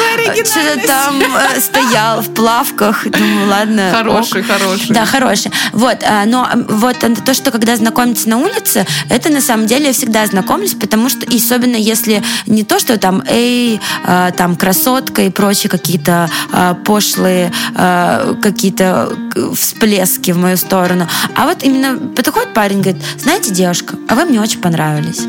[0.45, 1.21] Что-то там
[1.59, 3.07] стоял в плавках.
[3.09, 3.91] Думаю, ладно.
[3.93, 4.47] Хороший, ок.
[4.47, 4.93] хороший.
[4.93, 5.51] Да, хороший.
[5.73, 10.25] Вот, но вот то, что когда знакомиться на улице, это на самом деле я всегда
[10.25, 15.29] знакомлюсь, потому что, и особенно если не то, что там, эй, э, там, красотка и
[15.29, 19.11] прочие какие-то э, пошлые э, какие-то
[19.55, 24.41] всплески в мою сторону, а вот именно подходит парень, говорит, знаете, девушка, а вы мне
[24.41, 25.21] очень понравились.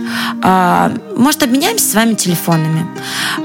[0.42, 2.86] А, может, обменяемся с вами телефонами?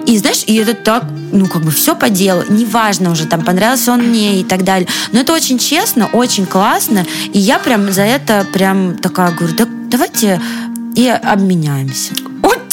[0.05, 3.91] И знаешь, и это так, ну, как бы все по делу, неважно уже, там, понравился
[3.91, 4.87] он мне и так далее.
[5.11, 9.67] Но это очень честно, очень классно, и я прям за это прям такая говорю, да
[9.93, 10.41] давайте
[10.95, 12.13] и обменяемся.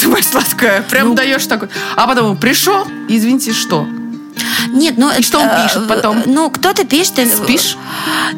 [0.01, 1.69] Ты моя сладкая, прям ну, даешь такой.
[1.95, 3.87] А потом пришел, извините, что?
[4.69, 5.11] Нет, ну...
[5.17, 6.23] И что он э, пишет потом?
[6.27, 7.19] Ну, кто-то пишет...
[7.19, 7.77] Э, Спишь?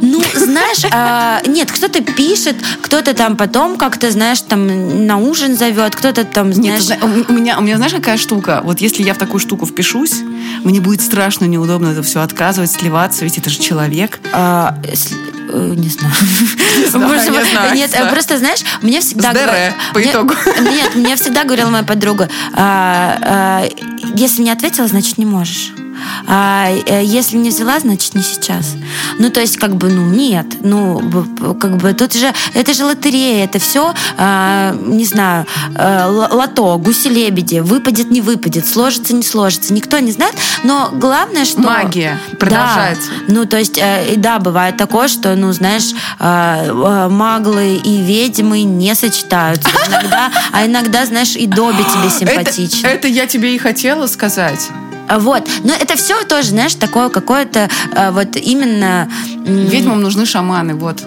[0.01, 5.95] Ну, знаешь, э, нет, кто-то пишет, кто-то там потом как-то, знаешь, там на ужин зовет,
[5.95, 6.89] кто-то там, знаешь...
[6.89, 6.99] Нет,
[7.29, 8.61] у меня, у меня, знаешь, какая штука?
[8.65, 10.23] Вот если я в такую штуку впишусь,
[10.65, 14.19] мне будет страшно, неудобно это все отказывать, сливаться, ведь это же человек.
[14.33, 14.77] А,
[15.57, 16.15] не знаю.
[16.79, 17.75] Не знаю, не знаю.
[17.75, 19.33] Нет, просто, знаешь, мне всегда...
[19.33, 20.35] С по итогу.
[20.61, 23.69] Нет, мне всегда говорила моя подруга, а, а,
[24.15, 25.73] если не ответила, значит, не можешь.
[26.27, 28.75] А э, если не взяла, значит не сейчас.
[29.19, 30.47] Ну, то есть, как бы, ну, нет.
[30.61, 31.01] Ну,
[31.61, 37.61] как бы, тут же, это же лотерея, это все, а, не знаю, а, лото, гуси-лебеди,
[37.61, 39.73] выпадет, не выпадет, сложится, не сложится.
[39.73, 40.35] Никто не знает,
[40.65, 41.61] но главное, что...
[41.61, 43.11] Магия продолжается.
[43.11, 48.63] Да, ну, то есть, э, да, бывает такое, что, ну, знаешь, э, маглы и ведьмы
[48.63, 49.69] не сочетаются.
[49.89, 52.79] Иногда, а иногда, знаешь, и Добби тебе симпатичен.
[52.85, 54.71] Это, это я тебе и хотела сказать.
[55.11, 55.49] Вот.
[55.65, 59.09] Но это все тоже, знаешь, такое какое-то э, вот именно...
[59.45, 61.03] Ведьмам нужны шаманы, вот.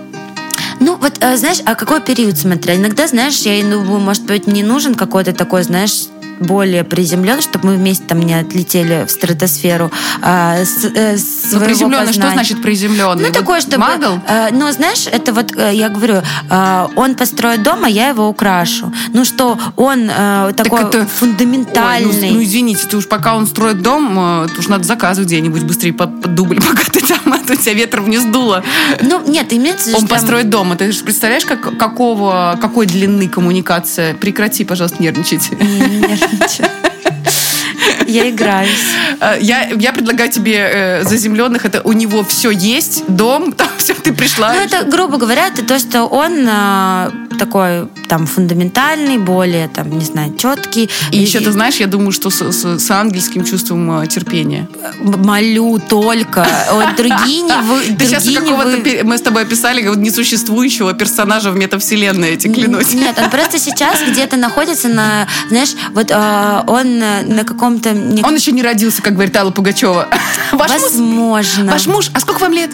[0.80, 2.76] Ну, вот, э, знаешь, а какой период смотря?
[2.76, 6.06] Иногда, знаешь, я думаю, может быть, мне нужен какой-то такой, знаешь,
[6.40, 9.92] более приземлен, чтобы мы вместе там не отлетели в стратосферу.
[10.22, 11.18] А, с, э,
[11.52, 13.28] ну, приземленный, что значит приземленный?
[13.28, 13.80] Ну, такое, чтобы...
[13.80, 14.20] Магл?
[14.28, 18.28] Э, ну, знаешь, это вот, э, я говорю, э, он построит дом, а я его
[18.28, 18.92] украшу.
[19.14, 21.06] Ну, что он э, такой так это...
[21.08, 22.10] фундаментальный.
[22.10, 25.64] Ой, ну, ну, извините, ты уж пока он строит дом, э, уж надо заказывать где-нибудь
[25.64, 28.64] быстрее под, под дубль, пока ты там, а то тебя ветром не сдуло.
[29.02, 30.08] Ну, нет, имеется Он там...
[30.08, 30.72] построит дом.
[30.72, 34.14] А ты же представляешь, как, какого, какой длины коммуникация?
[34.16, 35.52] Прекрати, пожалуйста, нервничать.
[35.52, 36.18] Не,
[36.48, 36.70] ちゃう。
[38.08, 38.70] Я играюсь.
[39.20, 43.94] Э, я, я предлагаю тебе э, заземленных, это у него все есть, дом, там все,
[43.94, 44.54] ты пришла.
[44.54, 50.06] Ну, это, грубо говоря, это то, что он э, такой там фундаментальный, более там, не
[50.06, 50.90] знаю, четкий.
[51.12, 54.68] И, и еще ты знаешь, я думаю, что с, с, с ангельским чувством э, терпения.
[55.00, 56.48] Молю только.
[56.72, 57.96] Вот другие не вы.
[58.00, 62.94] Ты сейчас какого-то мы с тобой описали несуществующего персонажа в метавселенной, эти клянусь.
[62.94, 68.28] Нет, он просто сейчас где-то находится на, знаешь, вот э, он на каком-то...
[68.28, 70.08] Он еще не родился, как говорит Алла Пугачева.
[70.52, 71.72] Возможно.
[71.72, 72.72] Ваш муж, а сколько вам лет?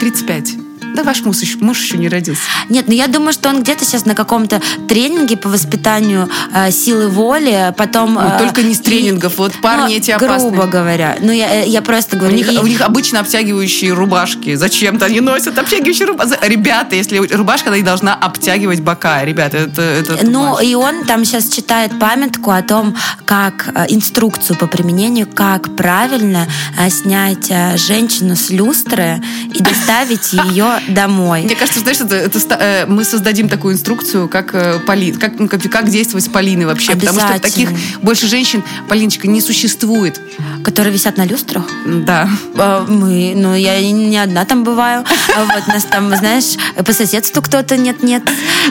[0.00, 0.61] 35.
[0.94, 2.42] Да ваш муж еще, муж еще не родился.
[2.68, 7.08] Нет, ну я думаю, что он где-то сейчас на каком-то тренинге по воспитанию э, силы
[7.08, 8.18] воли, потом...
[8.18, 10.50] Э, только не с тренингов, и, вот парни ну, эти опасные.
[10.50, 11.16] Грубо говоря.
[11.20, 12.34] Ну я, я просто говорю...
[12.34, 12.58] У них, и...
[12.58, 14.54] у них обычно обтягивающие рубашки.
[14.54, 16.38] Зачем-то они носят обтягивающие рубашки.
[16.42, 19.24] Ребята, если рубашка, она и должна обтягивать бока.
[19.24, 19.82] Ребята, это...
[19.82, 25.26] это ну и он там сейчас читает памятку о том, как э, инструкцию по применению,
[25.26, 26.46] как правильно
[26.78, 29.22] э, снять э, женщину с люстры
[29.54, 31.42] и доставить ее домой.
[31.42, 35.48] Мне кажется, знаешь, это, это, э, мы создадим такую инструкцию, как, э, Поли, как, ну,
[35.48, 36.94] как, как действовать с Полиной вообще.
[36.96, 40.20] Потому что таких больше женщин, Полиночка, не существует.
[40.64, 41.64] Которые висят на люстрах?
[41.86, 42.28] Да.
[42.56, 45.04] А, мы, ну, я не одна там бываю.
[45.36, 48.22] А вот нас там, знаешь, по соседству кто-то нет-нет.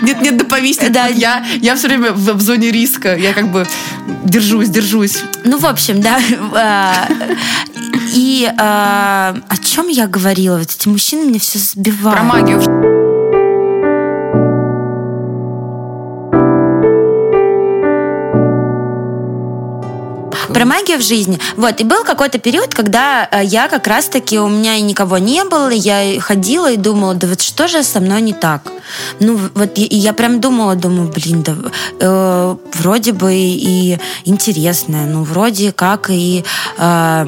[0.01, 0.91] Нет-нет, да повиснет.
[0.91, 1.07] Да.
[1.07, 3.15] Я, я все время в, в зоне риска.
[3.15, 3.67] Я как бы
[4.23, 5.17] держусь, держусь.
[5.43, 6.19] Ну, в общем, да.
[6.53, 7.07] А,
[8.13, 10.57] и о чем я говорила?
[10.57, 12.00] Вот эти мужчины меня все сбивают.
[12.03, 12.59] Про магию.
[20.51, 21.39] Про магию в жизни.
[21.57, 25.43] Вот, и был какой-то период, когда э, я как раз-таки, у меня и никого не
[25.43, 28.63] было, я ходила и думала, да вот что же со мной не так?
[29.19, 31.55] Ну, вот и я прям думала, думаю, блин, да
[31.99, 36.43] э, вроде бы и интересное, ну, вроде как и
[36.77, 37.25] э,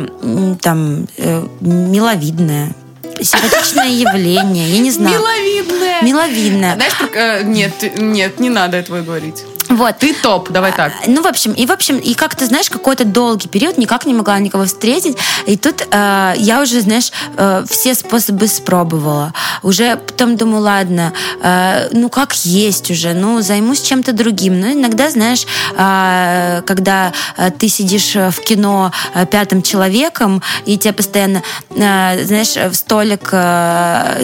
[0.61, 2.73] там э, миловидное
[3.21, 5.19] симпатичное явление, я не знаю.
[5.19, 6.01] Миловидное.
[6.01, 6.75] Миловидное.
[6.75, 9.43] Знаешь, э, нет, нет, не надо этого говорить.
[9.69, 9.97] Вот.
[9.97, 10.93] Ты топ, давай так.
[11.07, 14.39] Ну, в общем, и в общем, и как-то, знаешь, какой-то долгий период никак не могла
[14.39, 15.17] никого встретить.
[15.47, 19.33] И тут э, я уже, знаешь, э, все способы спробовала.
[19.61, 24.59] Уже потом думаю, ладно, э, ну как есть уже, ну займусь чем-то другим.
[24.59, 25.45] Но иногда, знаешь,
[25.75, 32.55] э, когда э, ты сидишь в кино э, пятым человеком, и тебя постоянно, э, знаешь,
[32.55, 34.23] в столик э,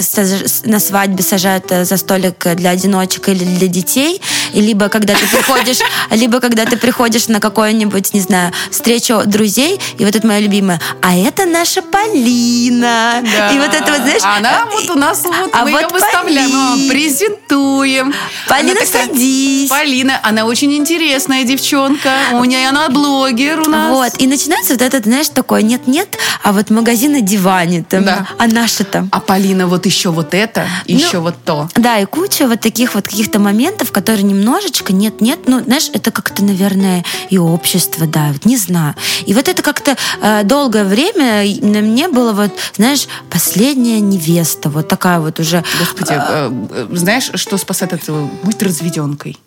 [0.65, 4.21] на свадьбе сажают за столик для одиночек или для детей,
[4.53, 5.79] и либо когда ты приходишь,
[6.11, 10.79] либо когда ты приходишь на какую-нибудь, не знаю, встречу друзей, и вот это моя любимая,
[11.01, 13.23] а это наша Полина.
[13.23, 13.51] Да.
[13.51, 14.21] И вот это вот, знаешь...
[14.23, 18.13] Она вот у нас вот, а мы вот ее выставляем, презентуем.
[18.47, 19.69] Полина, такая, садись.
[19.69, 23.91] Полина, она очень интересная девчонка, у нее она блогер у нас.
[23.91, 28.27] Вот, и начинается вот этот, знаешь, такой нет-нет, а вот магазин на диване там, да.
[28.37, 29.09] а наша там.
[29.11, 31.69] А Полина вот еще вот это, ну, еще вот то.
[31.75, 36.11] Да, и куча вот таких вот каких-то моментов, которые немножечко нет нет, ну, знаешь, это
[36.11, 38.95] как-то, наверное, и общество давит, не знаю.
[39.25, 44.87] И вот это как-то э, долгое время на мне было вот, знаешь, последняя невеста, вот
[44.87, 45.63] такая вот уже.
[45.79, 48.29] Господи, э, э, знаешь, что спасает от этого?
[48.43, 49.37] Быть разведенкой.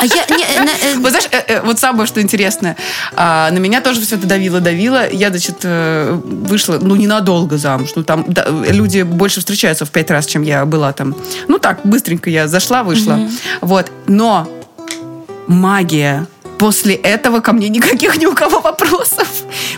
[0.00, 0.96] А я, не, на, э...
[0.98, 2.76] Вот знаешь, э, э, вот самое, что интересное,
[3.14, 5.10] а, на меня тоже все это давило-давило.
[5.10, 7.90] Я, значит, э, вышла, ну, ненадолго замуж.
[7.96, 11.14] Ну, там да, люди больше встречаются в пять раз, чем я была там.
[11.48, 13.14] Ну, так, быстренько я зашла, вышла.
[13.14, 13.30] Угу.
[13.62, 13.90] Вот.
[14.06, 14.48] Но
[15.46, 16.26] магия.
[16.58, 19.28] После этого ко мне никаких ни у кого вопросов.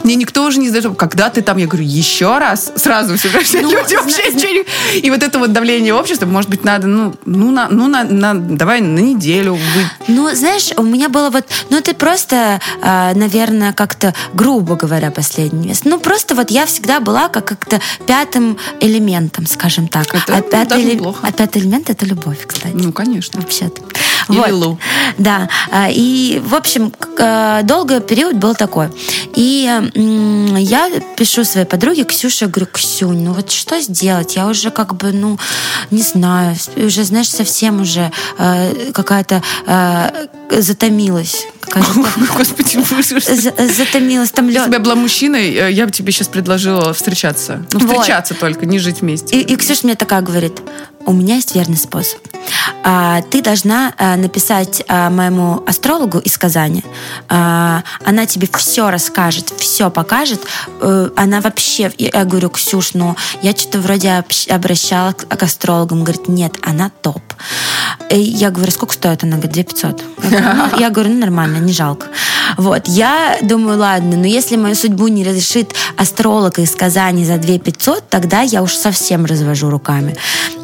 [0.05, 3.63] Мне никто уже не задает, когда ты там, я говорю, еще раз, сразу все, все
[3.63, 7.51] ну, люди вообще ничего И вот это вот давление общества, может быть, надо, ну, ну,
[7.51, 9.55] на, ну на, на, давай на неделю.
[9.55, 9.61] Вы...
[10.09, 15.69] Ну, знаешь, у меня было вот, ну, ты просто, э, наверное, как-то, грубо говоря, последний
[15.69, 15.85] вес.
[15.85, 20.15] Ну, просто вот я всегда была как как-то пятым элементом, скажем так.
[20.15, 21.21] Это а пятый, неплохо.
[21.23, 22.75] А пятый элемент— это любовь, кстати.
[22.75, 23.41] Ну, конечно.
[23.41, 23.83] Вообще-то.
[24.29, 24.51] Вот.
[24.51, 24.79] Лу.
[25.19, 25.49] Да.
[25.71, 28.89] А, и, в общем, а, долгий период был такой.
[29.35, 34.37] И я пишу своей подруге Ксюше, говорю, Ксюнь, ну вот что сделать?
[34.37, 35.39] Я уже как бы, ну,
[35.91, 39.43] не знаю, уже, знаешь, совсем уже э, какая-то
[40.51, 41.47] затомилась.
[42.37, 42.79] Господи,
[43.73, 44.31] затомилась.
[44.31, 47.65] Там Если бы я была мужчиной, э, я бы тебе сейчас предложила встречаться.
[47.73, 48.41] Ну, встречаться вот.
[48.41, 49.37] только, не жить вместе.
[49.37, 50.61] И, и Ксюша мне такая говорит,
[51.07, 52.19] у меня есть верный способ.
[52.83, 56.85] А, ты должна а, написать а, моему астрологу из Казани.
[57.29, 60.41] А, она тебе все расскажет, все покажет.
[60.81, 66.03] А, она вообще, я говорю, Ксюш, ну, я что-то вроде обращала к, астрологам.
[66.03, 67.23] Говорит, нет, она топ.
[68.11, 69.23] Я говорю, сколько стоит?
[69.23, 70.05] Она говорит, 2 500.
[70.23, 72.07] Я говорю, ну, я говорю, ну нормально, не жалко.
[72.57, 77.59] Вот, я думаю, ладно, но если мою судьбу не разрешит астролог из Казани за 2
[77.59, 80.17] 500, тогда я уж совсем развожу руками.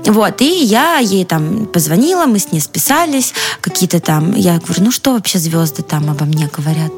[0.05, 4.91] Вот, и я ей там позвонила, мы с ней списались, какие-то там, я говорю, ну
[4.91, 6.93] что вообще звезды там обо мне говорят?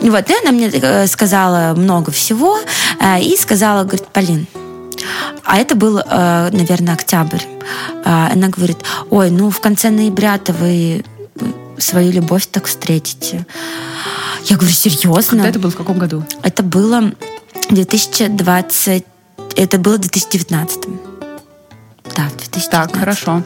[0.00, 2.58] Вот, и она мне э, сказала много всего,
[3.00, 4.46] э, и сказала, говорит, Полин,
[5.44, 7.42] а это был, э, наверное, октябрь.
[8.04, 8.78] Она говорит,
[9.10, 11.04] ой, ну в конце ноября-то вы
[11.78, 13.46] свою любовь так встретите.
[14.44, 15.22] Я говорю, серьезно?
[15.30, 16.24] Когда это было, в каком году?
[16.42, 17.12] Это было
[17.70, 19.04] 2020,
[19.56, 21.13] это было в 2019.
[22.04, 22.70] Да, в 2019.
[22.70, 23.42] Так, хорошо.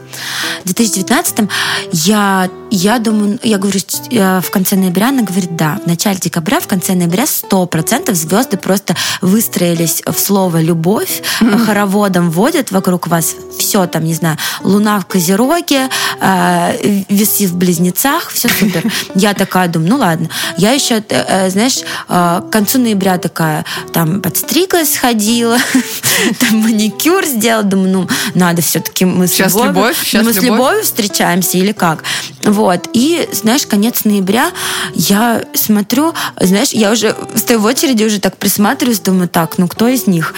[0.65, 1.49] В 2019
[1.93, 3.79] я, я думаю, я говорю,
[4.11, 8.57] э, в конце ноября, она говорит, да, в начале декабря, в конце ноября 100% звезды
[8.57, 11.65] просто выстроились в слово «любовь», mm-hmm.
[11.65, 18.29] хороводом водят вокруг вас все там, не знаю, луна в Козероге, э, весы в Близнецах,
[18.29, 18.83] все супер.
[19.15, 20.29] Я такая думаю, ну ладно.
[20.57, 25.57] Я еще, э, знаешь, к концу ноября такая, там, подстриглась, сходила,
[26.39, 30.33] там, маникюр сделала, думаю, ну, надо надо все-таки мы с Сейчас любовью, любовь, сейчас мы
[30.33, 30.49] с любовь.
[30.49, 32.03] любовью встречаемся или как.
[32.43, 32.89] Вот.
[32.93, 34.51] И, знаешь, конец ноября
[34.95, 39.87] я смотрю, знаешь, я уже стою в очереди, уже так присматриваюсь, думаю, так, ну кто
[39.87, 40.33] из них?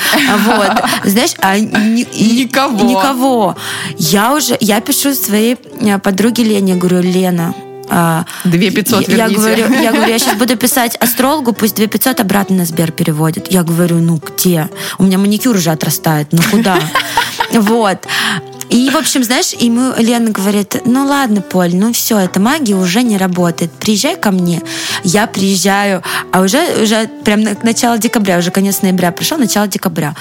[0.46, 0.72] Вот.
[1.06, 2.06] Знаешь, а ни,
[2.42, 2.84] никого.
[2.84, 3.56] Никого.
[3.98, 7.54] Я уже, я пишу своей э, подруге Лене, говорю, Лена,
[7.94, 12.22] а, Две пятьсот я говорю, я говорю, я сейчас буду писать астрологу, пусть две пятьсот
[12.22, 13.52] обратно на Сбер переводит.
[13.52, 14.70] Я говорю, ну где?
[14.98, 16.80] У меня маникюр уже отрастает, ну куда?
[17.54, 18.08] Вот.
[18.70, 23.04] И, в общем, знаешь, мы, Лена говорит, ну ладно, Поль, ну все, эта магия уже
[23.04, 23.70] не работает.
[23.72, 24.62] Приезжай ко мне.
[25.04, 30.16] Я приезжаю, а уже, уже прям на начало декабря, уже конец ноября пришел, начало декабря.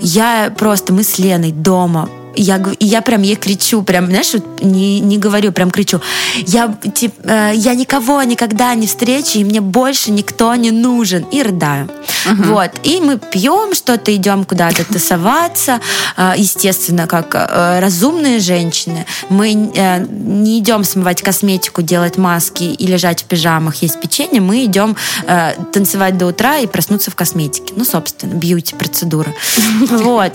[0.00, 5.18] Я просто, мы с Леной дома я, я прям ей кричу, прям, знаешь, не, не
[5.18, 6.00] говорю, прям кричу.
[6.46, 11.24] Я, тип, э, я никого никогда не встречу, и мне больше никто не нужен.
[11.32, 11.88] И рыдаю.
[12.26, 12.52] Uh-huh.
[12.52, 12.70] Вот.
[12.82, 15.80] И мы пьем что-то, идем куда-то тусоваться.
[16.16, 19.06] Э, естественно, как э, разумные женщины.
[19.28, 24.40] Мы э, не идем смывать косметику, делать маски и лежать в пижамах, есть печенье.
[24.40, 27.74] Мы идем э, танцевать до утра и проснуться в косметике.
[27.76, 29.34] Ну, собственно, бьюти-процедура.
[29.98, 30.32] Вот.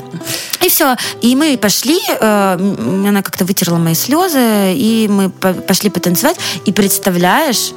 [0.61, 0.95] И все.
[1.21, 6.37] И мы пошли пошли, э, она как-то вытерла мои слезы, и мы пошли потанцевать.
[6.65, 7.73] И представляешь,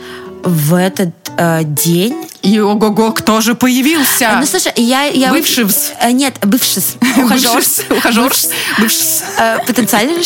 [0.46, 2.14] в этот э, день.
[2.42, 4.36] И ого-го, кто же появился?
[4.38, 5.04] Ну, слушай, я...
[5.04, 5.66] я бывший?
[6.00, 6.82] Э, нет, бывший.
[7.16, 7.62] Ухажер.
[7.90, 8.32] Ухажер.
[8.78, 9.00] Бывший.
[9.38, 10.22] Э, потенциальный.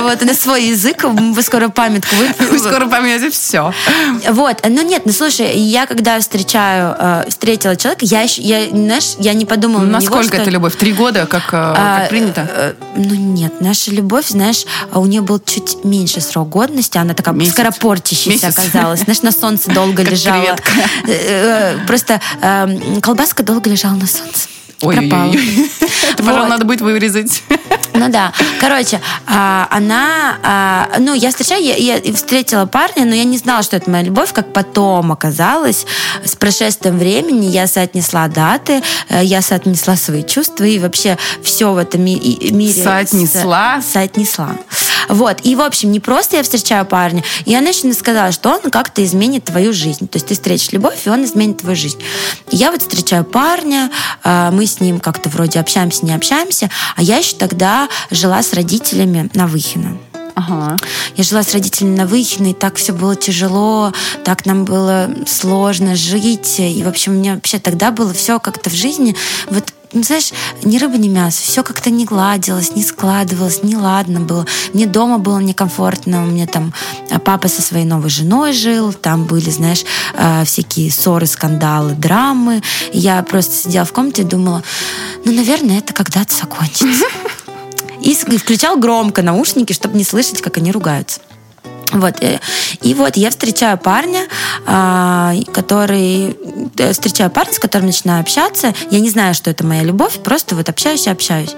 [0.00, 1.02] Вот, на свой язык.
[1.02, 3.74] Вы скоро памятку Вы скоро поймете все.
[4.28, 4.58] Вот.
[4.64, 9.34] Ну, нет, ну, слушай, я когда встречаю, э, встретила человека, я еще, я, знаешь, я
[9.34, 10.76] не подумала Насколько это любовь?
[10.76, 12.76] Три года, как, как принято?
[12.94, 18.48] Ну, нет, наша любовь, знаешь, у нее был чуть меньше срок годности, она такая скоропортящаяся
[18.48, 19.00] оказалась.
[19.00, 20.42] Знаешь, на солнце долго лежала.
[20.42, 20.72] Креветка.
[21.06, 24.48] Э, э, просто эм, колбаска долго лежала на солнце.
[24.82, 25.30] Ой, пропала.
[25.30, 25.36] Ой,
[25.80, 25.90] ой.
[26.12, 27.42] Это, пожалуй, надо будет вырезать.
[27.92, 28.32] Ну да.
[28.60, 30.38] Короче, а, она...
[30.42, 34.04] А, ну, я встречаю, я, я встретила парня, но я не знала, что это моя
[34.04, 35.86] любовь, как потом оказалось.
[36.24, 41.76] С прошествием времени я соотнесла даты, э, я соотнесла свои чувства и вообще все в
[41.76, 42.82] этом мире...
[42.82, 43.82] Соотнесла?
[43.82, 44.56] Соотнесла.
[45.08, 45.38] Вот.
[45.44, 49.04] И, в общем, не просто я встречаю парня, и она еще сказала, что он как-то
[49.04, 50.08] изменит твою жизнь.
[50.08, 52.00] То есть ты встретишь любовь, и он изменит твою жизнь.
[52.50, 53.90] И я вот встречаю парня,
[54.22, 58.52] а, мы с ним как-то вроде общаемся, не общаемся, а я еще тогда жила с
[58.52, 59.98] родителями на Выхино.
[60.34, 60.76] Ага.
[61.16, 63.92] Я жила с родителями на Выхино, и так все было тяжело,
[64.24, 66.58] так нам было сложно жить.
[66.58, 69.14] И, в общем, меня вообще тогда было все как-то в жизни
[69.50, 70.32] вот ну, знаешь,
[70.62, 71.42] ни рыба, ни мясо.
[71.42, 74.46] Все как-то не гладилось, не складывалось, не ладно было.
[74.72, 76.22] Мне дома было некомфортно.
[76.22, 76.72] У меня там
[77.10, 78.92] а, папа со своей новой женой жил.
[78.92, 79.84] Там были, знаешь,
[80.14, 82.62] а, всякие ссоры, скандалы, драмы.
[82.92, 84.62] Я просто сидела в комнате и думала,
[85.24, 87.06] ну, наверное, это когда-то закончится.
[88.00, 91.20] И включал громко наушники, чтобы не слышать, как они ругаются.
[91.92, 92.22] Вот.
[92.22, 92.40] Э,
[92.82, 94.26] и вот я встречаю парня,
[94.66, 96.36] а, который...
[96.78, 98.74] Э, встречаю парня, с которым начинаю общаться.
[98.90, 101.54] Я не знаю, что это моя любовь, просто вот общаюсь и общаюсь.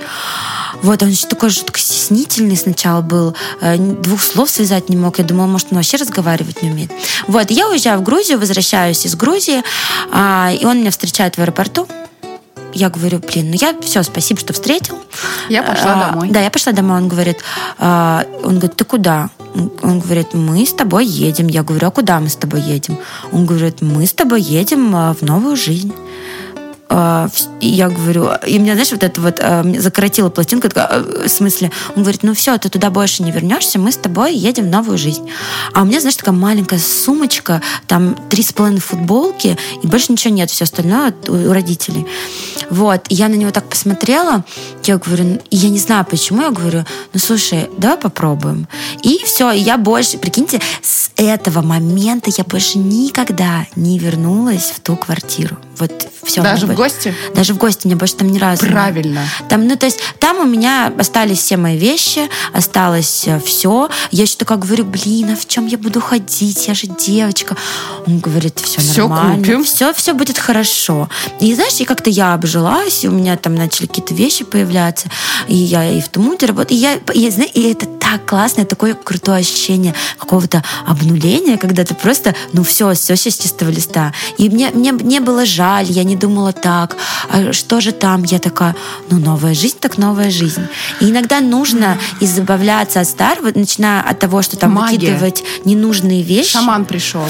[0.83, 5.19] Вот, он еще такой жутко стеснительный сначала был, э, двух слов связать не мог.
[5.19, 6.91] Я думала, может, он вообще разговаривать не умеет.
[7.29, 9.63] Вот, я уезжаю в Грузию, возвращаюсь из Грузии,
[10.13, 11.87] а, и он меня встречает в аэропорту.
[12.75, 14.99] Я говорю, блин, ну я все, спасибо, что встретил.
[15.49, 16.31] Я пошла а, домой.
[16.31, 16.99] Да, я пошла домой.
[16.99, 17.39] Он говорит,
[17.79, 19.31] а, он говорит, ты куда?
[19.83, 21.49] Он говорит, мы с тобой едем.
[21.49, 22.99] Я говорю, а куда мы с тобой едем?
[23.33, 25.93] Он говорит, мы с тобой едем а, в новую жизнь.
[26.95, 27.31] А,
[27.63, 32.03] я говорю, и меня, знаешь, вот это вот а, закоротила пластинка, такая, в смысле, он
[32.03, 35.27] говорит, ну все, ты туда больше не вернешься, мы с тобой едем в новую жизнь.
[35.73, 40.35] А у меня, знаешь, такая маленькая сумочка, там три с половиной футболки, и больше ничего
[40.35, 42.07] нет, все остальное у родителей.
[42.69, 44.45] Вот, и я на него так посмотрела,
[44.85, 46.85] я говорю, я не знаю почему, я говорю,
[47.15, 48.69] ну слушай, давай попробуем.
[49.03, 54.81] И все, и я больше, прикиньте, с этого момента я больше никогда не вернулась в
[54.81, 55.57] ту квартиру.
[55.79, 56.43] Вот все.
[56.43, 57.15] Даже в гости?
[57.35, 58.67] Даже в гости, мне больше там ни разу.
[58.67, 59.21] Правильно.
[59.49, 63.89] Там, ну, то есть, там у меня остались все мои вещи, осталось э, все.
[64.11, 66.67] Я еще такая говорю, блин, а в чем я буду ходить?
[66.67, 67.57] Я же девочка.
[68.07, 69.37] Он говорит, все, все нормально.
[69.37, 69.65] Купим.
[69.65, 71.09] Все, все будет хорошо.
[71.41, 75.09] И знаешь, и как-то я обжилась, и у меня там начали какие-то вещи появляться,
[75.47, 76.79] и я и в Тумуте работаю.
[76.79, 82.35] И, я, и, и это так классно, такое крутое ощущение какого-то обнуления, когда ты просто,
[82.53, 84.13] ну все, все с чистого листа.
[84.37, 86.97] И мне, мне не было жаль, я не думала так,
[87.31, 88.23] а что же там?
[88.25, 88.77] Я такая,
[89.09, 90.67] ну новая жизнь, так новая жизнь.
[91.01, 94.99] И иногда нужно избавляться от старого, начиная от того, что там Магия.
[94.99, 96.53] выкидывать ненужные вещи.
[96.53, 97.25] Шаман пришел.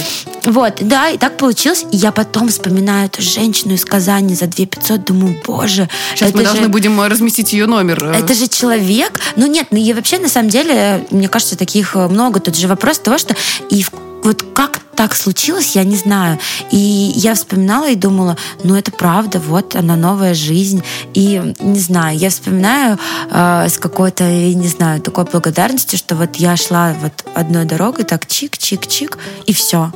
[0.45, 1.85] Вот, да, и так получилось.
[1.93, 5.89] И я потом вспоминаю эту женщину из Казани за 2 500, думаю, боже.
[6.15, 6.47] Сейчас мы же...
[6.47, 8.05] должны будем разместить ее номер.
[8.05, 9.21] Это же человек.
[9.37, 12.41] Ну нет, ну и вообще, на самом деле, деле, мне кажется, таких э, много.
[12.41, 13.35] Тут же вопрос того, что
[13.71, 13.85] и
[14.23, 16.39] вот как так случилось, я не знаю.
[16.71, 20.83] И я вспоминала и думала, ну это правда, вот она новая жизнь.
[21.15, 22.99] И не знаю, я вспоминаю
[23.31, 28.27] э, с какой-то, не знаю, такой благодарностью, что вот я шла вот одной дорогой, так
[28.27, 29.93] чик-чик-чик, и все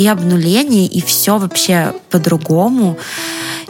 [0.00, 2.96] и обнуление, и все вообще по-другому.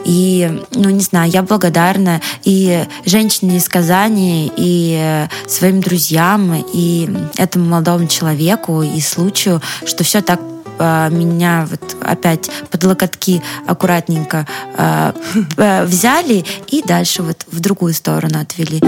[0.05, 7.65] И, ну, не знаю, я благодарна и женщине из Казани, и своим друзьям, и этому
[7.65, 10.39] молодому человеку, и случаю, что все так
[10.79, 15.11] а, меня вот опять под локотки аккуратненько э,
[15.85, 18.79] взяли и дальше вот в другую сторону отвели.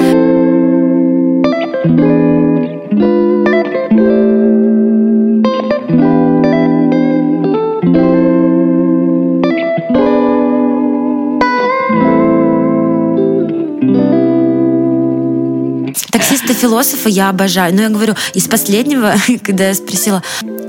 [16.74, 17.76] Таксиста-философа я обожаю.
[17.76, 20.24] Но я говорю, из последнего, когда я спросила,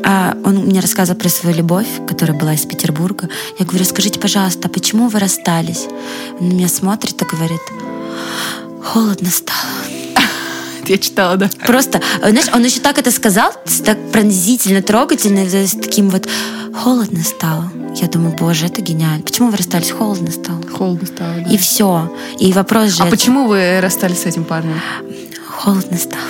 [0.04, 3.28] а он мне рассказывал про свою любовь, которая была из Петербурга.
[3.58, 5.86] Я говорю, скажите, пожалуйста, а почему вы расстались?
[6.38, 7.60] Он меня смотрит и говорит,
[8.82, 9.58] холодно стало.
[10.86, 11.48] Я читала, да.
[11.66, 13.52] Просто, знаешь, он еще так это сказал,
[13.84, 16.28] так пронзительно, трогательно, с таким вот
[16.74, 17.72] холодно стало.
[17.94, 19.22] Я думаю, боже, это гениально.
[19.22, 19.90] Почему вы расстались?
[19.92, 20.60] Холодно стало.
[20.68, 21.50] Холодно стало, да.
[21.50, 22.12] И все.
[22.40, 23.02] И вопрос же...
[23.02, 23.16] А это...
[23.16, 24.80] почему вы расстались с этим парнем?
[25.64, 26.20] Холодно стало.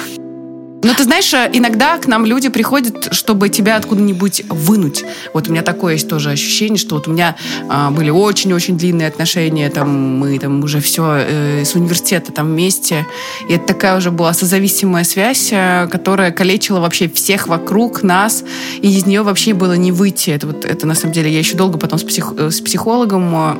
[0.84, 5.04] Но ты знаешь, э, иногда к нам люди приходят, чтобы тебя откуда-нибудь вынуть.
[5.32, 7.34] Вот у меня такое есть тоже ощущение, что вот у меня
[7.68, 13.06] а, были очень-очень длинные отношения, там мы там уже все э, с университета там вместе,
[13.48, 18.44] и это такая уже была созависимая связь, э, которая калечила вообще всех вокруг нас,
[18.80, 20.30] и из нее вообще было не выйти.
[20.30, 23.58] Это вот это на самом деле я еще долго потом с, псих, э, с психологом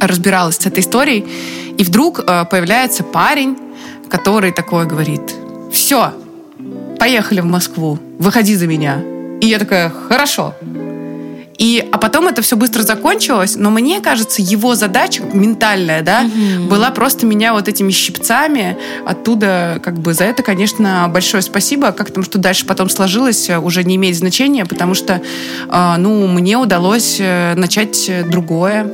[0.00, 1.24] разбиралась с этой историей,
[1.78, 3.56] и вдруг появляется парень,
[4.10, 5.22] который такой говорит,
[5.72, 6.12] все,
[6.98, 9.00] поехали в Москву, выходи за меня.
[9.40, 10.54] И я такая, хорошо.
[11.60, 16.68] И, а потом это все быстро закончилось, но мне кажется, его задача ментальная, да, угу.
[16.70, 21.92] была просто меня вот этими щипцами оттуда, как бы, за это, конечно, большое спасибо.
[21.92, 25.20] Как там, что дальше потом сложилось, уже не имеет значения, потому что,
[25.68, 28.90] э, ну, мне удалось э, начать другое,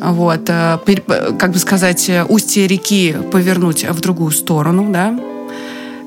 [0.00, 0.78] вот, э,
[1.38, 5.18] как бы сказать, устье реки повернуть в другую сторону, да,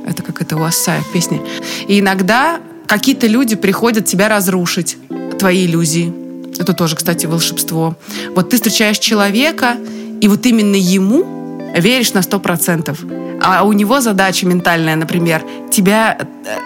[0.06, 1.42] это как это у Ассая в песне.
[1.88, 4.98] И иногда какие-то люди приходят тебя разрушить,
[5.38, 6.14] твои иллюзии.
[6.60, 7.96] Это тоже, кстати, волшебство.
[8.36, 9.78] Вот ты встречаешь человека,
[10.22, 13.00] и вот именно ему веришь на сто процентов.
[13.42, 16.26] А у него задача ментальная, например, тебя э,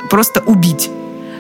[0.10, 0.90] просто убить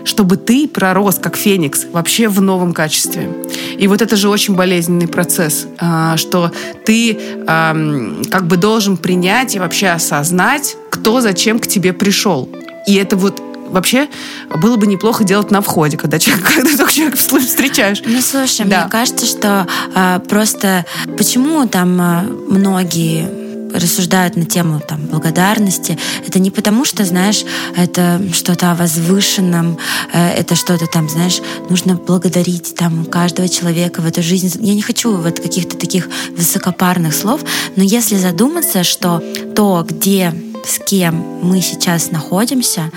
[0.06, 3.30] чтобы ты пророс как феникс вообще в новом качестве.
[3.78, 6.52] И вот это же очень болезненный процесс, а, что
[6.86, 12.50] ты как бы должен принять и вообще осознать, кто зачем к тебе пришел.
[12.88, 13.42] И это вот
[13.74, 14.08] вообще
[14.56, 18.02] было бы неплохо делать на входе, когда, человек, когда только человека встречаешь.
[18.06, 18.82] Ну, слушай, да.
[18.82, 20.86] мне кажется, что а, просто
[21.18, 23.43] почему там а, многие
[23.74, 27.44] рассуждают на тему там, благодарности, это не потому, что, знаешь,
[27.76, 29.78] это что-то о возвышенном,
[30.14, 34.66] э, это что-то там, знаешь, нужно благодарить там каждого человека в эту жизнь.
[34.66, 37.42] Я не хочу вот каких-то таких высокопарных слов,
[37.76, 39.22] но если задуматься, что
[39.56, 40.34] то, где
[40.66, 42.92] с кем мы сейчас находимся,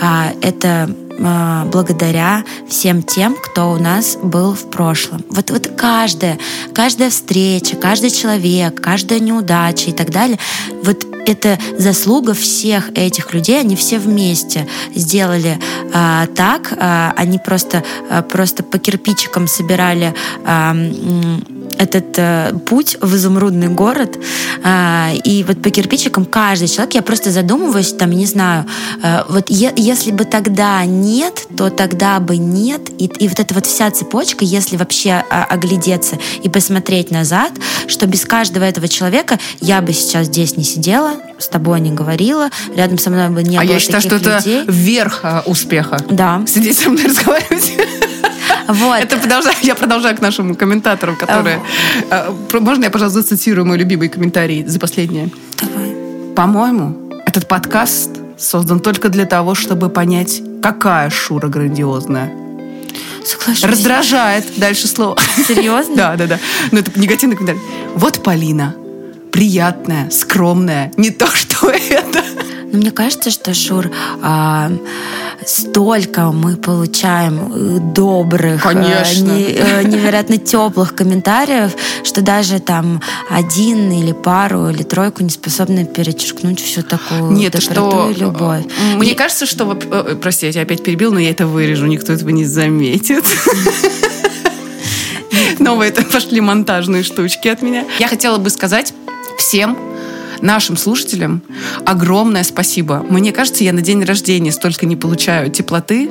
[0.00, 5.22] а, это благодаря всем тем, кто у нас был в прошлом.
[5.28, 6.38] Вот, вот каждая,
[6.74, 10.38] каждая встреча, каждый человек, каждая неудача и так далее,
[10.82, 15.58] вот это заслуга всех этих людей, они все вместе сделали
[15.92, 20.14] а, так, а, они просто, а, просто по кирпичикам собирали
[20.44, 20.74] а,
[21.80, 24.18] этот а, путь в изумрудный город,
[24.62, 28.66] а, и вот по кирпичикам каждый человек, я просто задумываюсь, там, не знаю,
[29.02, 33.54] а, вот е- если бы тогда нет, то тогда бы нет, и, и вот эта
[33.54, 37.52] вот вся цепочка, если вообще а, оглядеться и посмотреть назад,
[37.86, 42.50] что без каждого этого человека я бы сейчас здесь не сидела, с тобой не говорила,
[42.76, 44.62] рядом со мной бы не а было А я считаю, что людей.
[44.62, 45.96] это верх а, успеха.
[46.10, 46.42] Да.
[46.46, 47.72] Сидеть со мной разговаривать.
[48.72, 48.96] Вот.
[48.96, 51.60] Это продолжаю, я продолжаю к нашим комментаторам, которые...
[52.10, 55.30] А, можно я, пожалуйста, зацитирую мой любимый комментарий за последнее?
[55.60, 55.94] Давай.
[56.34, 62.32] По-моему, этот подкаст создан только для того, чтобы понять, какая Шура грандиозная.
[63.24, 63.64] Соглашусь.
[63.64, 64.44] Раздражает.
[64.56, 65.16] Дальше слово.
[65.46, 65.94] Серьезно?
[65.96, 66.38] Да, да, да.
[66.70, 67.60] Но это негативный комментарий.
[67.94, 68.74] Вот Полина
[69.30, 72.22] приятная, скромная, не то, что это.
[72.72, 73.90] Но мне кажется, что, Шур,
[74.22, 74.70] а,
[75.46, 79.24] столько мы получаем э, добрых, э, Конечно.
[79.24, 81.72] Не, э, невероятно теплых комментариев,
[82.04, 87.90] что даже там один или пару или тройку не способны перечеркнуть всю такую Нет, доброту
[87.90, 88.64] что, и любовь.
[88.96, 89.14] Мне и...
[89.14, 89.74] кажется, что...
[90.20, 93.24] Прости, я тебя опять перебил, но я это вырежу, никто этого не заметит.
[95.58, 97.84] Новые это пошли монтажные штучки от меня.
[97.98, 98.94] Я хотела бы сказать
[99.38, 99.76] всем,
[100.42, 101.42] нашим слушателям
[101.84, 103.04] огромное спасибо.
[103.08, 106.10] Мне кажется, я на день рождения столько не получаю теплоты,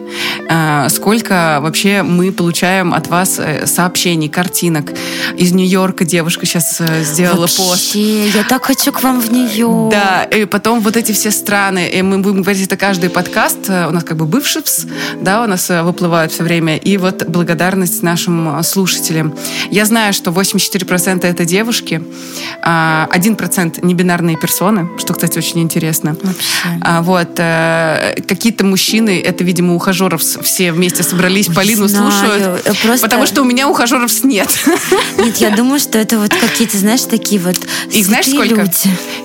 [0.49, 4.91] э, сколько вообще мы получаем от вас э, сообщений, картинок.
[5.37, 7.95] Из Нью-Йорка девушка сейчас э, сделала Вообще, пост.
[8.35, 9.91] я так хочу к вам в Нью-Йорк.
[9.91, 13.91] Да, и потом вот эти все страны, и мы будем говорить это каждый подкаст, у
[13.91, 14.85] нас как бы бывшивс,
[15.21, 19.35] да, у нас выплывают все время, и вот благодарность нашим слушателям.
[19.71, 22.01] Я знаю, что 84% это девушки,
[22.61, 23.85] 1% а,
[24.19, 26.15] небинарные персоны, что, кстати, очень интересно.
[26.21, 26.79] Вообще.
[26.81, 27.29] А, вот.
[27.37, 32.11] Э, какие-то мужчины, это, видимо, ухажеров все вместе собрались, Ой, Полину знаю.
[32.11, 32.63] слушают.
[32.83, 33.07] Просто...
[33.07, 34.49] Потому что у меня ухажеров нет.
[35.17, 37.57] Нет, я думаю, что это вот какие-то, знаешь, такие вот
[37.91, 38.61] И знаешь сколько?
[38.61, 38.71] Люди.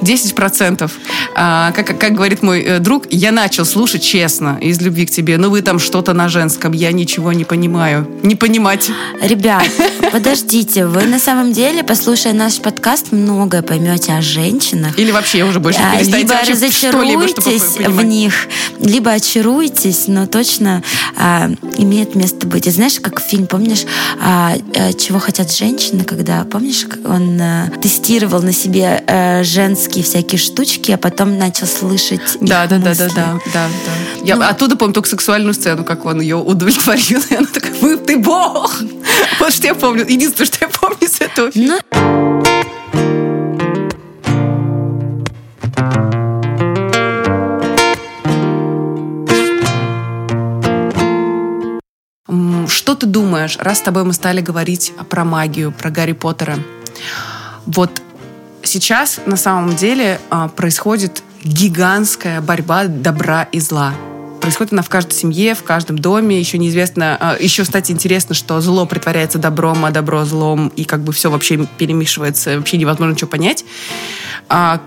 [0.02, 0.90] 10%.
[1.36, 5.38] А, как, как говорит мой э, друг, я начал слушать честно, из любви к тебе,
[5.38, 8.06] но вы там что-то на женском, я ничего не понимаю.
[8.22, 8.90] Не понимать.
[9.22, 9.64] Ребят,
[10.12, 14.83] подождите, вы на самом деле, послушая наш подкаст, многое поймете о женщинах.
[14.96, 18.34] Или вообще уже больше а, перестанете Либо разочаруетесь в них,
[18.80, 20.82] либо очаруетесь, но точно
[21.16, 22.66] а, имеет место быть.
[22.66, 23.84] И знаешь, как фильм, помнишь,
[24.20, 30.38] а, а, «Чего хотят женщины», когда, помнишь, он а, тестировал на себе а, женские всякие
[30.38, 34.24] штучки, а потом начал слышать да, да, да, да, да, да, да, да.
[34.24, 37.22] Я ну, оттуда помню только сексуальную сцену, как он ее удовлетворил.
[37.30, 38.74] И она такая, ты бог!
[39.40, 40.06] Вот что я помню.
[40.08, 41.78] Единственное, что я помню из этого фильма.
[41.92, 42.73] Ну...
[53.04, 56.58] ты думаешь, раз с тобой мы стали говорить про магию, про Гарри Поттера?
[57.66, 58.00] Вот
[58.62, 63.92] сейчас на самом деле а, происходит гигантская борьба добра и зла.
[64.40, 66.38] Происходит она в каждой семье, в каждом доме.
[66.38, 67.18] Еще неизвестно...
[67.20, 71.30] А, еще, кстати, интересно, что зло притворяется добром, а добро злом, и как бы все
[71.30, 73.66] вообще перемешивается, вообще невозможно ничего понять.
[74.48, 74.80] А,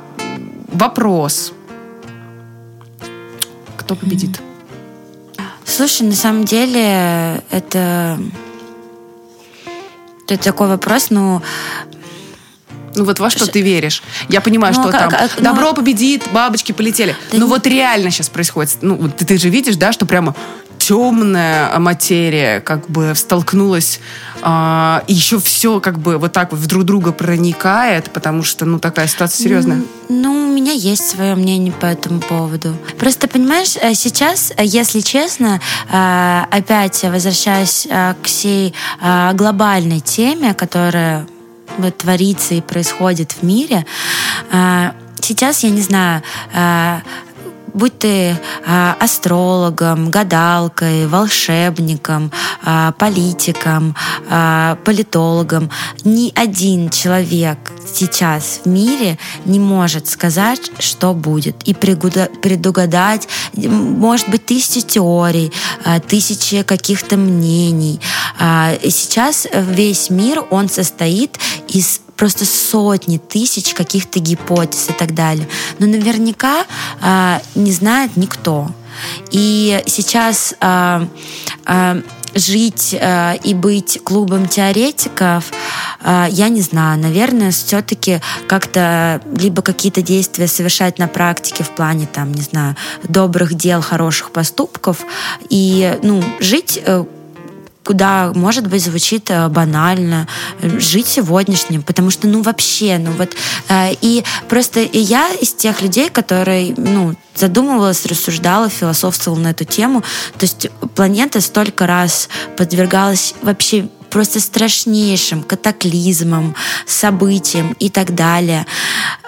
[0.73, 1.53] вопрос.
[3.77, 4.41] Кто победит?
[5.67, 8.17] Слушай, на самом деле это...
[10.29, 11.41] Это такой вопрос, ну,
[12.95, 13.51] ну вот во что Ш...
[13.51, 14.03] ты веришь?
[14.27, 15.75] Я понимаю, ну, что как, там как, добро ну...
[15.75, 17.15] победит, бабочки полетели.
[17.31, 17.49] Да Но не...
[17.49, 18.77] вот реально сейчас происходит.
[18.81, 20.35] Ну, ты, ты же видишь, да, что прямо
[20.77, 23.99] темная материя как бы столкнулась,
[24.41, 28.65] а, и еще все как бы вот так вот в друг друга проникает, потому что,
[28.65, 29.81] ну, такая ситуация серьезная.
[30.09, 32.75] Ну, у меня есть свое мнение по этому поводу.
[32.97, 35.59] Просто, понимаешь, э, сейчас, э, если честно,
[35.91, 38.73] э, опять возвращаясь к всей
[39.33, 41.27] глобальной теме, которая
[41.77, 43.85] вот творится и происходит в мире,
[45.21, 46.21] сейчас, я не знаю,
[47.77, 52.31] будь ты э, астрологом, гадалкой, волшебником,
[52.65, 53.95] э, политиком,
[54.29, 55.69] э, политологом,
[56.03, 57.57] ни один человек
[57.93, 65.51] сейчас в мире не может сказать, что будет, и предугадать, может быть, тысячи теорий,
[66.07, 67.99] тысячи каких-то мнений.
[68.37, 75.47] Сейчас весь мир, он состоит из просто сотни тысяч каких-то гипотез и так далее.
[75.79, 76.65] Но наверняка
[77.01, 78.71] э, не знает никто.
[79.31, 81.07] И сейчас э,
[81.67, 82.01] э,
[82.33, 85.45] жить э, и быть клубом теоретиков,
[86.01, 92.07] э, я не знаю, наверное, все-таки как-то либо какие-то действия совершать на практике в плане,
[92.11, 95.05] там, не знаю, добрых дел, хороших поступков,
[95.49, 97.05] и, ну, жить э,
[97.87, 100.27] куда, может быть, звучит э, банально,
[100.61, 103.29] жить сегодняшним, потому что, ну, вообще, ну, вот,
[103.69, 110.01] э, и просто я из тех людей, которые, ну, задумывалась, рассуждала, философствовала на эту тему,
[110.37, 112.27] то есть планета столько раз
[112.57, 118.65] подвергалась вообще просто страшнейшим катаклизмам, событиям и так далее.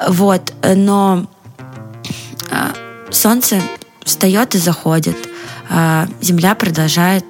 [0.09, 1.27] Вот, но
[2.51, 2.73] э,
[3.09, 3.61] Солнце
[4.03, 5.15] встает и заходит,
[6.21, 7.25] Земля продолжает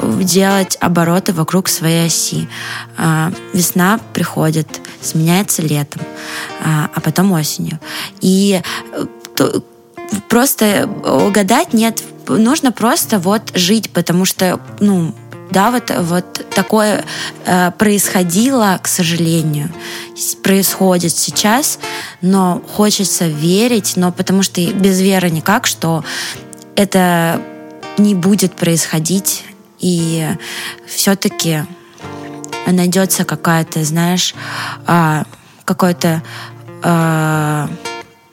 [0.00, 2.48] делать обороты вокруг своей оси.
[2.96, 6.02] А, весна приходит, сменяется летом,
[6.64, 7.78] а, а потом осенью.
[8.20, 8.60] И
[9.38, 9.60] э,
[10.28, 15.14] просто угадать нет, нужно просто вот жить, потому что, ну,
[15.50, 17.04] да, вот, вот такое
[17.46, 19.70] э, происходило, к сожалению,
[20.42, 21.78] происходит сейчас,
[22.20, 26.04] но хочется верить, но потому что без веры никак, что
[26.76, 27.40] это
[27.96, 29.44] не будет происходить
[29.78, 30.28] и
[30.86, 31.64] все-таки
[32.66, 34.34] найдется какая-то, знаешь,
[34.86, 35.24] а,
[35.64, 36.22] какой-то
[36.82, 37.68] а,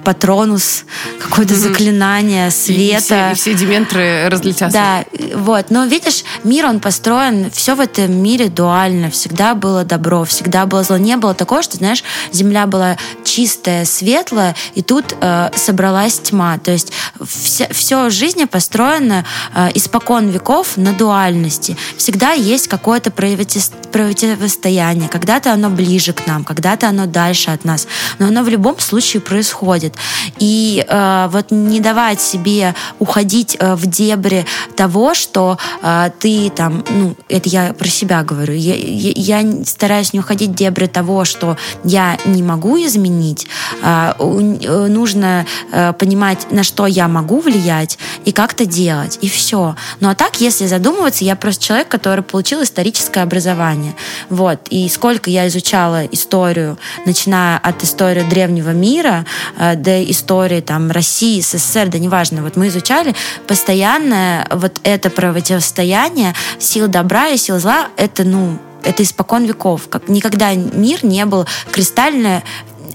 [0.06, 0.86] патронус,
[1.20, 2.98] какое-то заклинание света.
[2.98, 4.72] И все, и все дементры разлетятся.
[4.72, 5.04] Да,
[5.36, 5.72] вот.
[5.72, 9.10] Но видишь, мир, он построен, все в этом мире дуально.
[9.10, 10.98] Всегда было добро, всегда было зло.
[10.98, 16.60] Не было такого, что, знаешь, земля была чистая, светлая, и тут э, собралась тьма.
[16.60, 16.94] То есть
[17.26, 21.76] вся, все в жизни построено э, испокон веков на дуальности.
[21.98, 25.10] Всегда есть какое-то противостояние.
[25.10, 27.88] Когда-то оно ближе к нам, когда-то оно дальше от нас.
[28.20, 29.95] Но оно в любом случае происходит.
[30.40, 36.84] И э, вот не давать себе уходить э, в дебри того, что э, ты там,
[36.90, 41.26] ну, это я про себя говорю, я, я, я стараюсь не уходить в дебри того,
[41.26, 43.48] что я не могу изменить.
[43.82, 49.76] Э, э, нужно э, понимать, на что я могу влиять и как-то делать, и все.
[50.00, 53.96] Ну а так, если задумываться, я просто человек, который получил историческое образование.
[54.30, 54.60] Вот.
[54.70, 59.26] И сколько я изучала историю, начиная от истории древнего мира
[59.58, 63.16] э, до истории там, России, СССР, да неважно, вот мы изучали
[63.48, 69.88] постоянное вот это противостояние сил добра и сил зла, это, ну, это испокон веков.
[69.90, 72.44] Как никогда мир не был кристально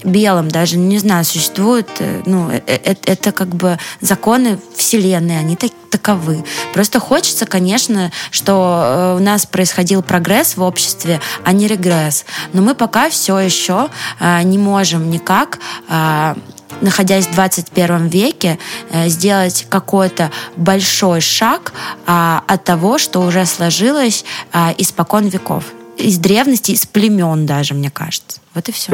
[0.02, 5.56] белым даже, не знаю, существует, э, ну, это, э, это как бы законы Вселенной, они
[5.56, 6.44] так, таковы.
[6.72, 12.24] Просто хочется, конечно, что у нас происходил прогресс в обществе, а не регресс.
[12.52, 13.88] Но мы пока все еще
[14.44, 15.58] не можем никак
[16.80, 18.58] находясь в 21 веке,
[18.90, 21.72] э, сделать какой-то большой шаг
[22.06, 25.64] а, от того, что уже сложилось а, испокон веков.
[25.96, 28.40] Из древности, из племен даже, мне кажется.
[28.54, 28.92] Вот и все.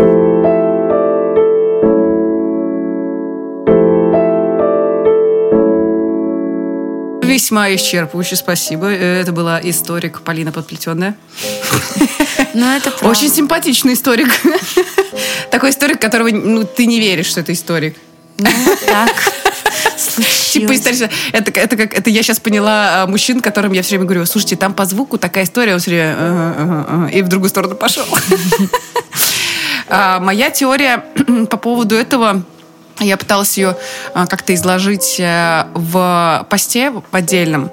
[7.23, 8.87] Весьма исчерпывающе, спасибо.
[8.87, 11.17] Э, это была историк Полина Подплетенная.
[12.57, 13.09] Ну, это правда.
[13.09, 14.29] Очень симпатичный историк.
[15.51, 17.97] Такой историк, которого ну, ты не веришь, что это историк.
[18.39, 18.49] Ну,
[18.87, 19.11] так.
[20.53, 21.11] Типа история.
[21.33, 24.57] Это, это как это я сейчас поняла а, мужчин, которым я все время говорю: слушайте,
[24.57, 27.77] там по звуку такая история, он все время ага, ага, ага, и в другую сторону
[27.77, 28.07] пошел.
[29.89, 31.05] А, моя теория
[31.49, 32.43] по поводу этого
[33.01, 33.77] я пыталась ее
[34.15, 37.71] а, как-то изложить э, в посте в отдельном.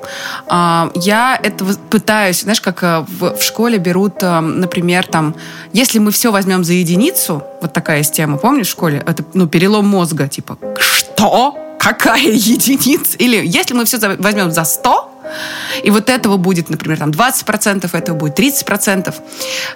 [0.48, 5.36] А, я это пытаюсь, знаешь, как э, в, школе берут, э, например, там,
[5.72, 9.04] если мы все возьмем за единицу, вот такая есть тема, помнишь, в школе?
[9.06, 11.58] Это, ну, перелом мозга, типа, что?
[11.80, 13.18] Какая единица?
[13.18, 15.13] Или если мы все возьмем за 100,
[15.84, 19.14] и вот этого будет, например, там 20%, этого будет 30%.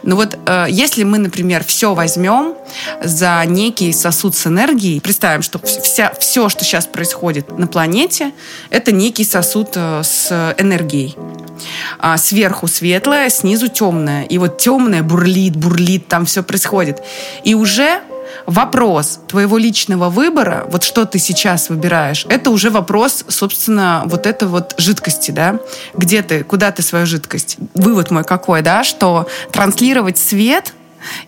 [0.04, 2.56] Но вот э, если мы, например, все возьмем
[3.04, 8.32] за некий сосуд с энергией, представим, что вся, все, что сейчас происходит на планете,
[8.70, 11.16] это некий сосуд э, с энергией.
[12.00, 14.24] А сверху светлое, снизу темное.
[14.24, 17.02] И вот темное бурлит, бурлит, там все происходит.
[17.44, 18.02] И уже
[18.46, 24.48] вопрос твоего личного выбора, вот что ты сейчас выбираешь, это уже вопрос, собственно, вот этой
[24.48, 25.60] вот жидкости, да,
[25.96, 27.58] где ты, куда ты свою жидкость.
[27.74, 30.74] Вывод мой какой, да, что транслировать свет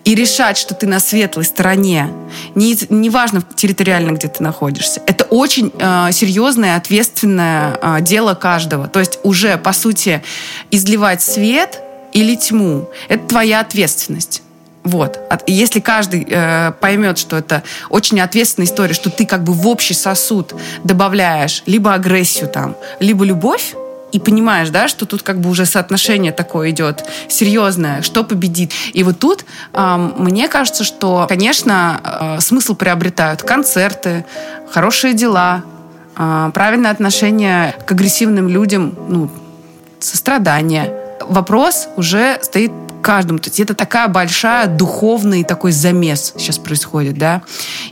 [0.04, 2.12] и решать, что ты на светлой стороне,
[2.56, 5.02] не, не важно территориально, где ты находишься.
[5.06, 8.88] Это очень э, серьезное, ответственное э, дело каждого.
[8.88, 10.24] То есть уже, по сути,
[10.72, 11.82] изливать свет
[12.14, 14.42] или тьму– это твоя ответственность.
[14.90, 15.20] Вот.
[15.46, 19.94] Если каждый э, поймет, что это очень ответственная история, что ты как бы в общий
[19.94, 23.76] сосуд добавляешь либо агрессию там, либо любовь,
[24.12, 28.72] и понимаешь, да, что тут как бы уже соотношение такое идет серьезное, что победит.
[28.94, 34.26] И вот тут э, мне кажется, что, конечно, э, смысл приобретают концерты,
[34.72, 35.62] хорошие дела,
[36.18, 39.30] э, правильное отношение к агрессивным людям, ну,
[40.00, 40.92] сострадание.
[41.22, 42.72] Вопрос уже стоит
[43.02, 43.40] каждому.
[43.40, 47.42] То есть это такая большая духовный такой замес сейчас происходит, да.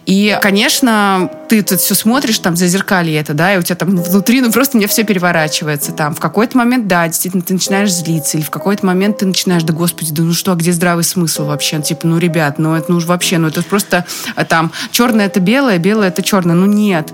[0.05, 3.95] И, конечно, ты тут все смотришь, там, за зеркалье это, да, и у тебя там
[3.95, 5.91] внутри, ну, просто у меня все переворачивается.
[5.91, 9.64] Там, в какой-то момент, да, действительно, ты начинаешь злиться, или в какой-то момент ты начинаешь,
[9.64, 11.82] да, господи, да ну что, а где здравый смысл вообще?
[11.82, 14.05] Типа, ну, ребят, ну, это, ну, вообще, ну, это просто
[14.36, 16.55] а, там, черное это белое, белое это черное.
[16.55, 17.12] Ну, нет.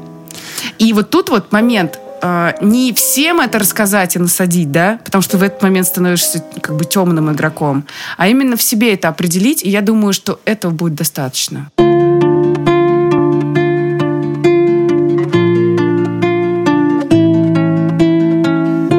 [0.79, 5.37] И вот тут вот момент, э, не всем это рассказать и насадить, да, потому что
[5.37, 7.85] в этот момент становишься как бы темным игроком,
[8.17, 11.69] а именно в себе это определить, и я думаю, что этого будет достаточно.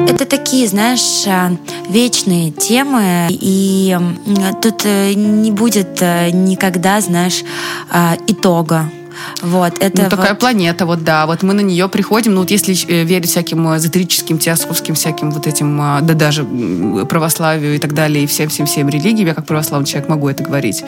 [0.07, 1.57] Это такие, знаешь, э,
[1.89, 3.97] вечные темы, и
[4.61, 7.43] тут э, не будет э, никогда, знаешь,
[8.27, 8.89] итога
[9.41, 10.39] Вот, это ну, такая вот...
[10.39, 11.25] планета, вот да.
[11.25, 15.47] Вот мы на нее приходим, ну вот если э, верить всяким эзотерическим, теософским всяким вот
[15.47, 16.45] этим, а, да даже
[17.09, 20.83] православию и так далее, и всем-всем-всем религиям, я как православный человек могу это говорить,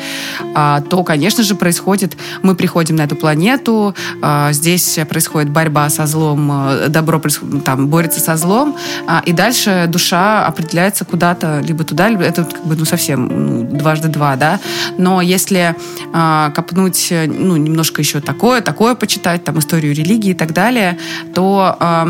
[0.55, 6.05] а, то, конечно же, происходит, мы приходим на эту планету, а, здесь происходит борьба со
[6.05, 6.51] злом,
[6.89, 7.21] добро
[7.63, 8.75] там борется со злом,
[9.07, 13.77] а, и дальше душа определяется куда-то, либо туда, либо это как бы ну совсем ну,
[13.77, 14.59] дважды два, да.
[14.97, 15.75] Но если
[16.11, 20.97] копнуть, ну немножко еще такое, такое почитать, там историю религии и так далее,
[21.33, 22.05] то, а,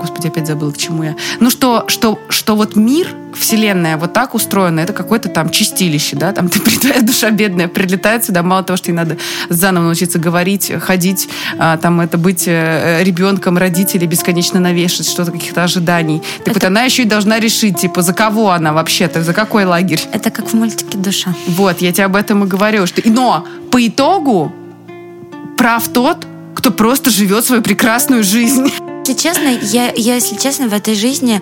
[0.00, 1.16] господи, опять забыла, к чему я.
[1.40, 6.32] Ну что, что, что вот мир вселенная вот так устроена, это какое-то там чистилище, да,
[6.32, 9.16] там ты, твоя душа бедная прилетает сюда, мало того, что ей надо
[9.48, 11.28] заново научиться говорить, ходить,
[11.58, 16.22] а, там это быть э, ребенком, родителей бесконечно навешать что-то, каких-то ожиданий.
[16.38, 16.54] Так это...
[16.54, 20.00] вот она еще и должна решить, типа, за кого она вообще-то, за какой лагерь.
[20.12, 21.34] Это как в мультике «Душа».
[21.46, 23.02] Вот, я тебе об этом и говорю, что...
[23.04, 24.52] Но по итогу
[25.56, 28.72] прав тот, кто просто живет свою прекрасную жизнь.
[29.06, 31.40] Если честно, я, я если честно, в этой жизни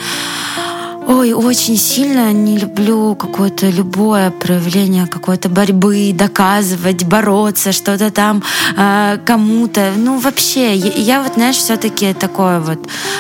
[1.09, 8.43] Ой, очень сильно не люблю какое-то любое проявление какой-то борьбы, доказывать, бороться, что-то там
[8.77, 9.93] э, кому-то.
[9.97, 12.79] Ну, вообще, я, я вот, знаешь, все-таки такое вот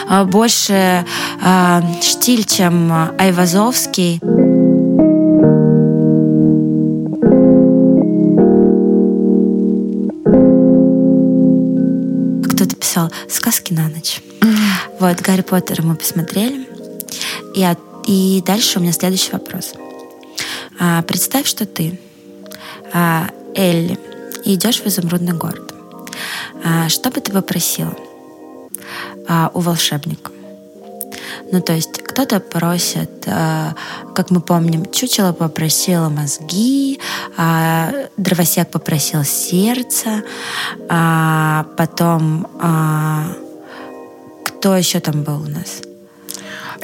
[0.08, 1.04] э, больше
[1.42, 4.20] э, штиль, чем Айвазовский.
[12.92, 14.20] Кто-то писал сказки на ночь.
[15.00, 16.68] Вот, Гарри Поттера мы посмотрели.
[17.54, 19.72] И, от, и дальше у меня следующий вопрос.
[20.78, 21.98] А, представь, что ты
[22.92, 23.98] а, Элли
[24.44, 25.74] идешь в изумрудный город.
[26.64, 27.96] А, что бы ты попросила
[29.26, 30.30] а, у волшебника?
[31.52, 33.74] Ну, то есть кто-то просит, а,
[34.14, 36.98] как мы помним, чучело попросило мозги,
[37.36, 40.22] а, дровосек попросил сердце,
[40.88, 43.36] а, потом а,
[44.46, 45.82] кто еще там был у нас?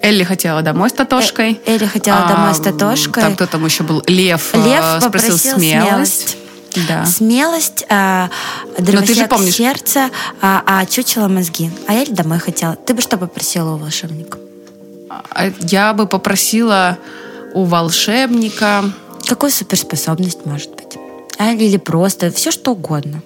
[0.02, 1.58] Элли хотела домой с Татошкой.
[1.64, 3.22] Э, Элли хотела а, домой с Татошкой.
[3.22, 4.02] Там кто там еще был?
[4.06, 5.56] Лев, э, Лев спросил смелость.
[6.28, 6.36] смелость.
[6.86, 7.06] Да.
[7.06, 8.28] Смелость, а,
[8.78, 10.10] дровосек сердце,
[10.42, 11.70] а, а чучело мозги.
[11.86, 12.76] А Элли домой хотела.
[12.76, 14.38] Ты бы что попросила у волшебника?
[15.08, 16.98] А, я бы попросила
[17.54, 18.84] у волшебника...
[19.26, 20.96] Какую суперспособность может быть?
[21.38, 23.22] А, или просто все что угодно.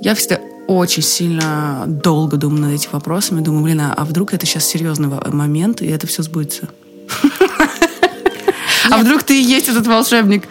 [0.00, 3.40] Я всегда очень сильно долго думаю над этими вопросами.
[3.40, 6.68] Думаю, блин, а, а вдруг это сейчас серьезный момент, и это все сбудется?
[8.90, 10.48] А вдруг ты и есть этот волшебник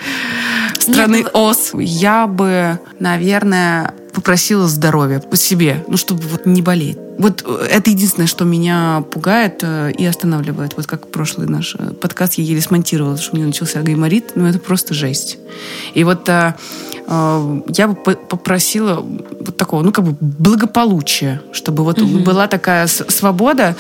[0.78, 1.72] страны ну, ОС?
[1.74, 6.98] Я бы, наверное, попросила здоровья по себе, ну, чтобы вот не болеть.
[7.18, 10.74] Вот э, это единственное, что меня пугает э, и останавливает.
[10.76, 14.46] Вот как прошлый наш э, подкаст я еле смонтировала, что у меня начался гайморит, ну,
[14.46, 15.38] это просто жесть.
[15.94, 16.28] И вот
[17.10, 22.20] Э, я бы попросила вот такого, ну, как бы благополучия, чтобы вот угу.
[22.20, 23.76] была такая свобода.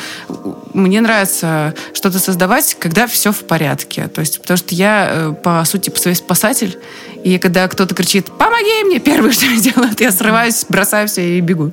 [0.73, 4.07] Мне нравится что-то создавать, когда все в порядке.
[4.07, 6.77] То есть, потому что я, по сути, по своей спасатель,
[7.23, 11.41] и когда кто-то кричит «помоги мне!», первое, что я делаю, я срываюсь, бросаю все и
[11.41, 11.71] бегу.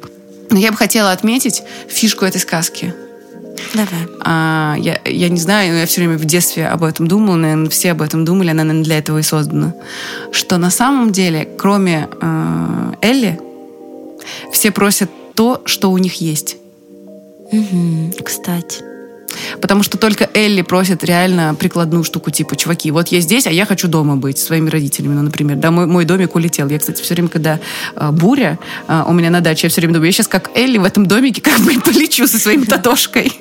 [0.51, 2.94] Но я бы хотела отметить фишку этой сказки–
[3.74, 4.07] Давай.
[4.20, 7.92] А, я, я не знаю, я все время в детстве об этом думала, наверное, все
[7.92, 9.74] об этом думали, она, наверное, для этого и создана.
[10.32, 13.40] Что на самом деле, кроме э, Элли,
[14.53, 16.57] все просят то, что у них есть.
[17.53, 18.82] Угу, кстати.
[19.60, 23.66] Потому что только Элли просит реально прикладную штуку, типа, чуваки, вот я здесь, а я
[23.66, 25.56] хочу дома быть, своими родителями, ну, например.
[25.56, 26.68] Да, мой, мой домик улетел.
[26.68, 27.60] Я, кстати, все время, когда
[27.94, 28.58] э, буря
[28.88, 31.06] э, у меня на даче, я все время думаю, я сейчас как Элли в этом
[31.06, 33.32] домике как бы полечу со своей татошкой.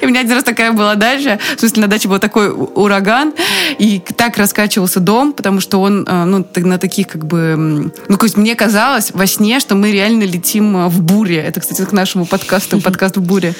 [0.00, 3.32] И у меня один раз такая была дача, в смысле, на даче был такой ураган,
[3.78, 7.90] и так раскачивался дом, потому что он, э, ну, на таких как бы...
[8.08, 11.36] Ну, то есть мне казалось во сне, что мы реально летим э, в буре.
[11.38, 13.54] Это, кстати, к нашему подкасту, подкаст в буре.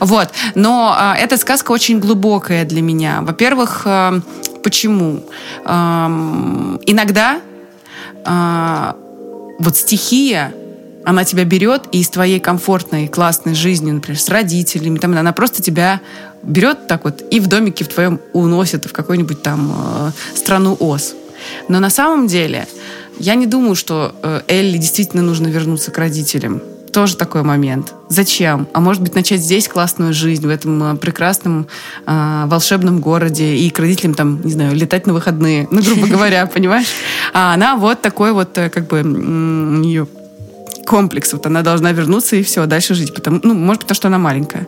[0.00, 0.30] Вот.
[0.54, 3.20] Но а, эта сказка очень глубокая для меня.
[3.22, 3.86] Во-первых,
[4.62, 5.24] почему?
[5.64, 6.08] А,
[6.86, 7.40] иногда
[9.58, 10.54] вот стихия
[11.04, 15.62] она тебя берет и из твоей комфортной, классной жизни, например, с родителями, там, она просто
[15.62, 16.00] тебя
[16.42, 21.14] берет так вот и в домике в твоем уносит в какую-нибудь там э, страну ОС.
[21.68, 22.66] Но на самом деле
[23.18, 26.62] я не думаю, что э, Элли действительно нужно вернуться к родителям.
[26.92, 27.92] Тоже такой момент.
[28.08, 28.68] Зачем?
[28.72, 31.66] А может быть, начать здесь классную жизнь, в этом э, прекрасном
[32.06, 36.46] э, волшебном городе, и к родителям там, не знаю, летать на выходные, ну, грубо говоря,
[36.54, 36.88] понимаешь?
[37.32, 40.06] А она вот такой вот, э, как бы, у нее
[40.84, 41.32] комплекс.
[41.32, 43.14] Вот она должна вернуться и все, дальше жить.
[43.14, 44.66] Потому, ну, может, потому что она маленькая.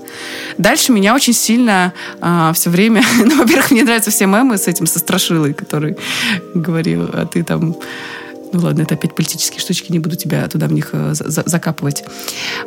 [0.59, 3.03] Дальше меня очень сильно а, все время...
[3.27, 5.97] Ну, во-первых, мне нравятся все мемы с этим, со Страшилой, который
[6.55, 7.77] говорил, а ты там
[8.57, 12.05] Ну ладно, это опять политические штучки, не буду тебя туда в них э, закапывать.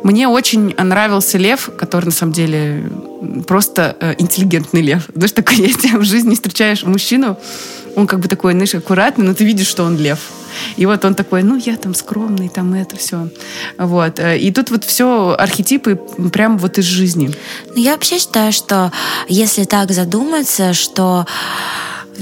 [0.04, 2.88] Мне очень нравился лев, который на самом деле
[3.48, 5.08] просто э, интеллигентный лев.
[5.14, 7.36] Знаешь, такой, если в жизни встречаешь мужчину,
[7.96, 10.20] он как бы такой, знаешь, аккуратный, но ты видишь, что он лев.
[10.76, 13.28] И вот он такой, ну, я там скромный, там это все.
[13.76, 14.20] Вот.
[14.20, 15.96] Э, и тут вот все архетипы
[16.32, 17.32] прям вот из жизни.
[17.74, 18.92] Ну, я вообще считаю, что
[19.28, 21.26] если так задуматься, что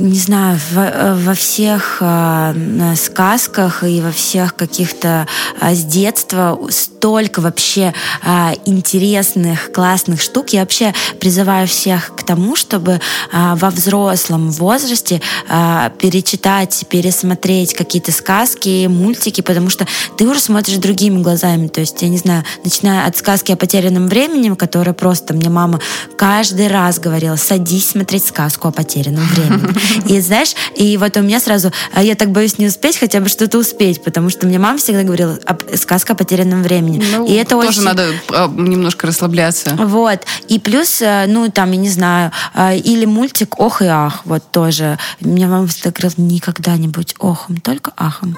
[0.00, 5.26] не знаю, во, во всех э, сказках и во всех каких-то
[5.60, 10.50] э, с детства столько вообще э, интересных, классных штук.
[10.50, 13.00] Я вообще призываю всех к тому, чтобы э,
[13.32, 19.86] во взрослом возрасте э, перечитать, пересмотреть какие-то сказки, мультики, потому что
[20.16, 21.68] ты уже смотришь другими глазами.
[21.68, 25.80] То есть, я не знаю, начиная от сказки о потерянном времени, которая просто мне мама
[26.16, 29.68] каждый раз говорила, садись смотреть сказку о потерянном времени.
[30.06, 33.28] И знаешь, и вот у меня сразу, а я так боюсь не успеть хотя бы
[33.28, 35.38] что-то успеть, потому что мне мама всегда говорила,
[35.74, 37.04] сказка о потерянном времени.
[37.10, 37.82] Ну, и это тоже очень...
[37.82, 39.76] надо а, немножко расслабляться.
[39.78, 40.20] Вот.
[40.48, 44.50] И плюс, э, ну, там, я не знаю, э, или мультик «Ох и ах», вот
[44.50, 44.98] тоже.
[45.20, 48.36] Меня мама всегда говорила, никогда не будь охом, только ахом.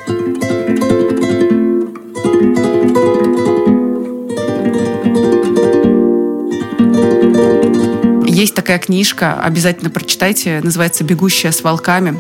[8.41, 12.18] Есть такая книжка, обязательно прочитайте, называется «Бегущая с волками».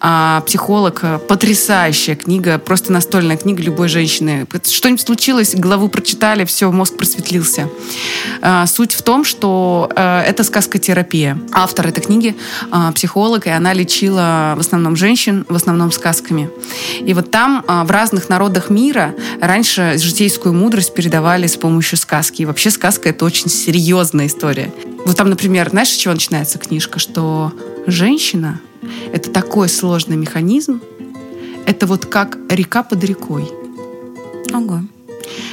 [0.00, 4.48] А, психолог, э, потрясающая книга, просто настольная книга любой женщины.
[4.64, 7.68] Что-нибудь случилось, главу прочитали, все, мозг просветлился.
[8.42, 11.38] А, суть в том, что а, это сказкотерапия.
[11.52, 12.34] Автор этой книги
[12.72, 16.50] а, психолог, и она лечила в основном женщин, в основном сказками.
[16.98, 22.42] И вот там а, в разных народах мира раньше житейскую мудрость передавали с помощью сказки.
[22.42, 24.72] И вообще сказка— это очень серьезная история.
[25.04, 26.98] Вот там, например, знаешь, с чего начинается книжка?
[26.98, 27.52] Что
[27.86, 28.60] женщина—
[29.12, 30.80] это такой сложный механизм,
[31.66, 33.50] это вот как река под рекой.
[34.52, 34.80] Ого.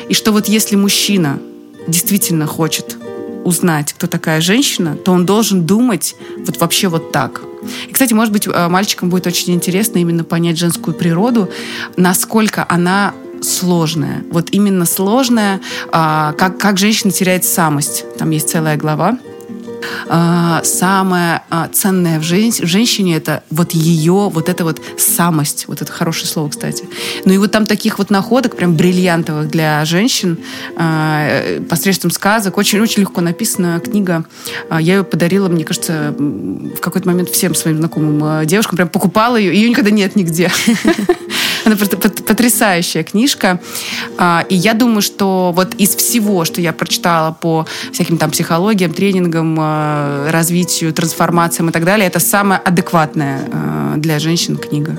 [0.10, 1.40] И что вот если мужчина
[1.88, 2.98] действительно хочет
[3.44, 7.42] узнать, кто такая женщина, то он должен думать вот вообще вот так.
[7.88, 11.50] И, кстати, может быть, э, мальчикам будет очень интересно именно понять женскую природу,
[11.98, 14.24] насколько она сложная.
[14.30, 15.60] Вот именно сложная,
[15.92, 18.06] а, как, как женщина теряет самость.
[18.18, 19.18] Там есть целая глава
[20.64, 25.66] самое а, ценное в, жен- в женщине это вот ее, вот эта вот самость.
[25.68, 26.86] Вот это хорошее слово, кстати.
[27.26, 30.38] Ну и вот там таких вот находок, прям бриллиантовых для женщин,
[30.76, 32.58] а, посредством сказок.
[32.58, 34.26] Очень-очень легко написана книга.
[34.70, 38.76] Я ее подарила, мне кажется, в какой-то момент всем своим знакомым девушкам.
[38.76, 39.54] Прям покупала ее.
[39.54, 40.52] Ее никогда нет нигде.
[41.66, 43.60] Она просто потрясающая книжка.
[44.18, 48.94] А, и я думаю, что вот из всего, что я прочитала по всяким там психологиям,
[48.94, 54.98] тренингам, а, развитию, трансформациям и так далее, это самая адекватная а, для женщин книга.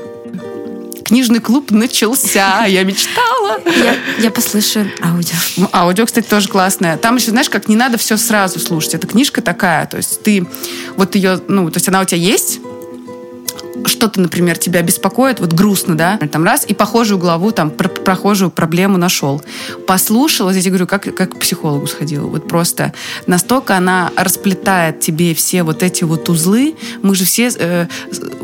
[1.04, 3.60] Книжный клуб начался, я мечтала.
[3.66, 5.36] Я, я послушаю аудио.
[5.72, 6.96] Аудио, кстати, тоже классное.
[6.96, 8.94] Там еще, знаешь, как не надо все сразу слушать.
[8.94, 10.46] Эта книжка такая, то есть ты
[10.96, 12.60] вот ее, ну, то есть она у тебя есть,
[13.86, 18.50] что-то, например, тебя беспокоит, вот грустно, да, там раз, и похожую главу, там, про прохожую
[18.50, 19.42] проблему нашел.
[19.86, 22.28] Послушал, я говорю, как, как к психологу сходил.
[22.28, 22.92] Вот просто
[23.26, 26.74] настолько она расплетает тебе все вот эти вот узлы.
[27.02, 27.86] Мы же все, э,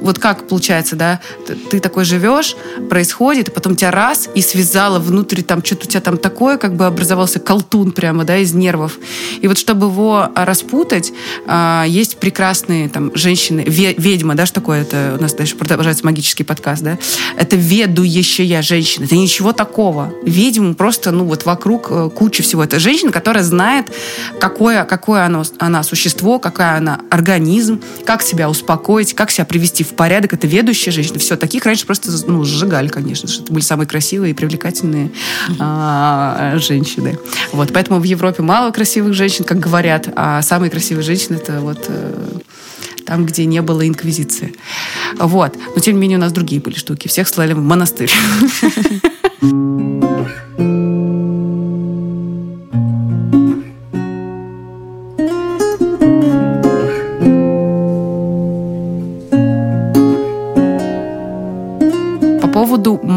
[0.00, 1.20] вот как получается, да,
[1.70, 2.56] ты, такой живешь,
[2.88, 6.74] происходит, и потом тебя раз и связала внутри, там, что-то у тебя там такое, как
[6.74, 8.98] бы образовался колтун прямо, да, из нервов.
[9.40, 11.12] И вот чтобы его распутать,
[11.46, 16.44] э, есть прекрасные там женщины, ведьма, да, что такое это у нас дальше продолжается магический
[16.44, 16.98] подкаст, да,
[17.36, 19.04] это ведущая женщина.
[19.04, 20.12] Это ничего такого.
[20.24, 22.62] Ведьм просто, ну, вот вокруг э, куча всего.
[22.62, 23.86] Это женщина, которая знает,
[24.40, 29.94] какое, какое оно, она существо, какая она организм, как себя успокоить, как себя привести в
[29.94, 30.32] порядок.
[30.34, 31.18] Это ведущая женщина.
[31.18, 35.10] Все, таких раньше просто, ну, сжигали, конечно, что это были самые красивые и привлекательные
[35.58, 37.18] а, женщины.
[37.52, 41.86] Вот, поэтому в Европе мало красивых женщин, как говорят, а самые красивые женщины это вот
[41.88, 42.38] э,
[43.08, 44.54] там, где не было инквизиции.
[45.18, 45.56] Вот.
[45.74, 47.08] Но, тем не менее, у нас другие были штуки.
[47.08, 48.10] Всех слали в монастырь.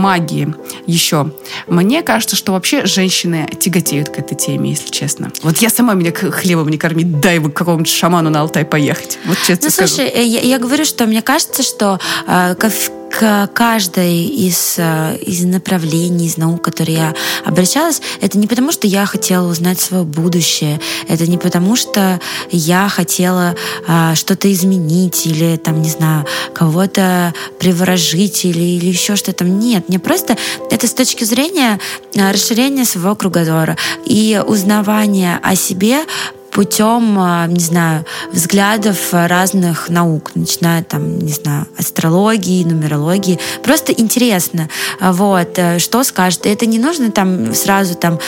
[0.01, 0.53] магии
[0.87, 1.31] еще.
[1.67, 5.31] Мне кажется, что вообще женщины тяготеют к этой теме, если честно.
[5.43, 9.19] Вот я сама меня хлебом не кормить, дай бы к какому-нибудь шаману на Алтай поехать.
[9.25, 9.95] Вот честно ну, скажу.
[9.95, 12.55] слушай, э, я, я говорю, что мне кажется, что э,
[13.11, 17.13] к каждой из, э, из направлений, из наук, которые я
[17.45, 22.19] обращалась, это не потому, что я хотела узнать свое будущее, это не потому, что
[22.51, 23.55] я хотела
[23.87, 29.43] а, что-то изменить или, там, не знаю, кого-то приворожить или, или еще что-то.
[29.43, 30.37] Нет, мне просто
[30.69, 31.79] это с точки зрения
[32.15, 35.99] а, расширения своего кругозора и узнавания о себе
[36.51, 43.39] путем, а, не знаю, взглядов разных наук, начиная там, не знаю, астрологии, нумерологии.
[43.63, 46.45] Просто интересно, вот, э, что скажет.
[46.45, 48.19] Это не нужно там сразу там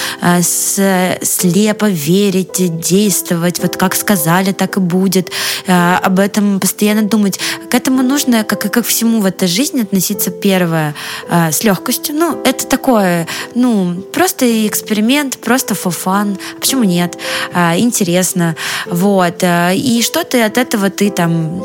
[0.41, 5.31] слепо верить, действовать, вот как сказали, так и будет.
[5.67, 7.39] Об этом постоянно думать.
[7.69, 10.95] К этому нужно, как и ко всему в этой жизни, относиться первое
[11.29, 12.15] с легкостью.
[12.15, 16.39] Ну, это такое, ну, просто эксперимент, просто for fun.
[16.59, 17.17] Почему нет?
[17.53, 18.55] Интересно интересно.
[18.85, 19.43] Вот.
[19.43, 21.61] Э, и что ты от этого ты там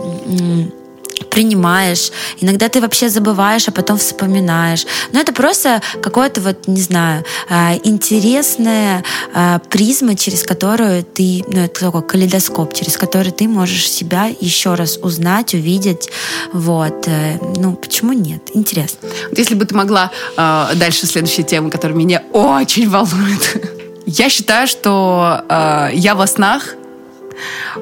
[1.31, 2.11] принимаешь.
[2.41, 4.87] Иногда ты вообще забываешь, а потом вспоминаешь.
[5.13, 11.61] Но это просто какое-то вот, не знаю, э, интересная э, призма, через которую ты, ну
[11.65, 16.09] это такой калейдоскоп, через который ты можешь себя еще раз узнать, увидеть.
[16.53, 17.09] Вот.
[17.57, 18.43] Ну, почему нет?
[18.55, 19.09] Интересно.
[19.37, 23.78] Если бы ты могла дальше следующая тема, которая меня очень волнует.
[24.11, 26.77] Я считаю, что э, я во снах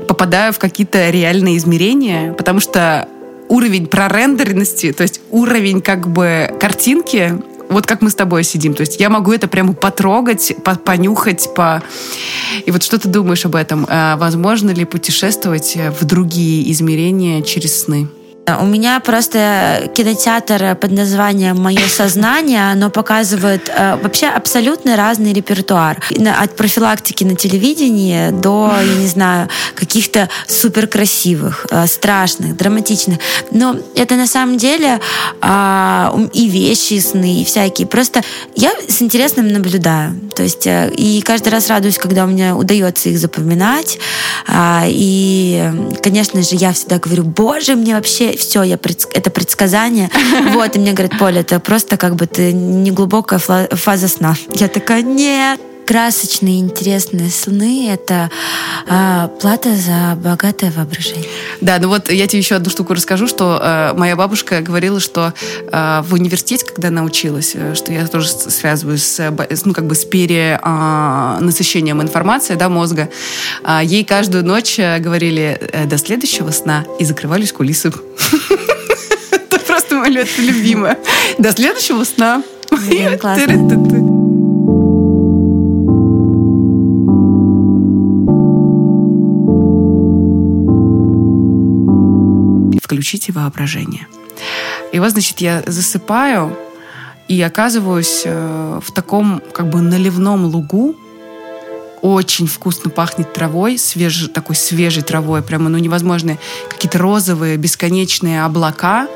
[0.08, 3.08] попадаю в какие-то реальные измерения, потому что
[3.48, 8.74] уровень прорендеренности, то есть уровень как бы картинки, вот как мы с тобой сидим.
[8.74, 10.52] То есть я могу это прямо потрогать,
[10.84, 11.80] понюхать, по...
[12.64, 13.86] И вот что ты думаешь об этом?
[13.88, 18.08] Э, возможно ли путешествовать в другие измерения через сны?
[18.48, 25.98] У меня просто кинотеатр под названием «Мое сознание», оно показывает э, вообще абсолютно разный репертуар.
[26.40, 33.18] От профилактики на телевидении до, я не знаю, каких-то суперкрасивых, э, страшных, драматичных.
[33.50, 35.00] Но это на самом деле
[35.42, 37.88] э, и вещи, и сны, и всякие.
[37.88, 38.22] Просто
[38.54, 40.20] я с интересным наблюдаю.
[40.36, 43.98] То есть э, и каждый раз радуюсь, когда у меня удается их запоминать.
[44.46, 45.68] Э, и,
[46.00, 49.08] конечно же, я всегда говорю, боже, мне вообще все, я предск...
[49.12, 50.10] это предсказание.
[50.52, 54.36] Вот, и мне говорят, Поля, это просто как бы ты неглубокая фаза сна.
[54.54, 58.30] Я такая, нет, красочные, интересные сны— это
[58.88, 61.28] э, плата за богатое воображение.
[61.60, 65.32] Да, ну вот я тебе еще одну штуку расскажу, что э, моя бабушка говорила, что
[65.48, 69.86] э, в университете, когда она училась, э, что я тоже связываю с, с ну, как
[69.86, 73.08] бы с перенасыщением информации, да, мозга,
[73.64, 77.92] э, ей каждую ночь э, говорили э, до следующего сна и закрывались кулисы.
[80.00, 80.98] Мое любимое.
[81.38, 82.42] До следующего сна.
[82.68, 84.16] Классно.
[92.86, 94.06] включите воображение.
[94.92, 96.56] И вот, значит, я засыпаю
[97.28, 100.96] и оказываюсь э, в таком как бы наливном лугу,
[102.06, 106.38] очень вкусно пахнет травой, свеж, такой свежей травой, прямо, ну, невозможные
[106.68, 109.08] какие-то розовые, бесконечные облака.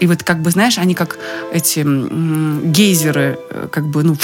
[0.00, 1.18] И вот, как бы, знаешь, они как
[1.52, 1.84] эти
[2.64, 4.16] гейзеры, э, как бы, ну,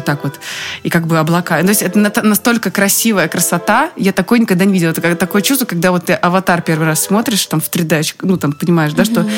[0.00, 0.40] вот так вот,
[0.82, 1.60] и как бы облака.
[1.62, 4.90] То есть это настолько красивая красота, я такой никогда не видела.
[4.90, 8.52] Это такое чувство, когда вот ты «Аватар» первый раз смотришь, там, в 3D, ну, там,
[8.52, 9.12] понимаешь, да, mm-hmm.
[9.12, 9.30] что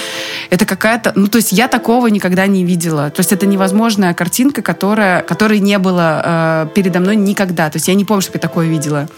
[0.51, 1.13] это какая-то...
[1.15, 3.11] Ну, то есть я такого никогда не видела.
[3.11, 7.71] То есть это невозможная картинка, которая, которой не было э, передо мной никогда.
[7.71, 9.09] То есть я не помню, чтобы я такое видела.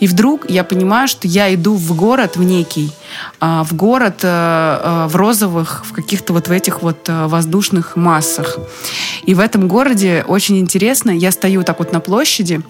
[0.00, 2.92] И вдруг я понимаю, что я иду в город, в некий,
[3.40, 7.96] э, в город э, э, в розовых, в каких-то вот в этих вот э, воздушных
[7.96, 8.58] массах.
[9.24, 10.81] И в этом городе очень интересно,
[11.12, 12.60] я стою так вот на площади,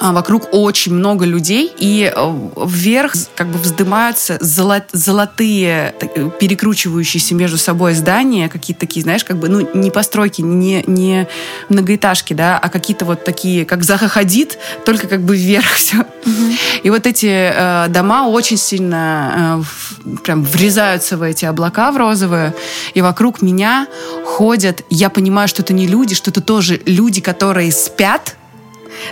[0.00, 2.34] вокруг очень много людей, и э,
[2.66, 5.94] вверх как бы вздымаются золотые,
[6.40, 11.28] перекручивающиеся между собой здания, какие-то такие, знаешь, как бы, ну, не постройки, не, не
[11.68, 15.98] многоэтажки, да, а какие-то вот такие, как Заха Хадид, только как бы вверх все.
[15.98, 16.52] Mm-hmm.
[16.82, 19.62] И вот эти э, дома очень сильно
[20.04, 22.54] э, прям врезаются в эти облака в розовые,
[22.94, 23.86] и вокруг меня
[24.24, 28.36] ходят, я понимаю, что это не люди, что это тоже люди, которые спят,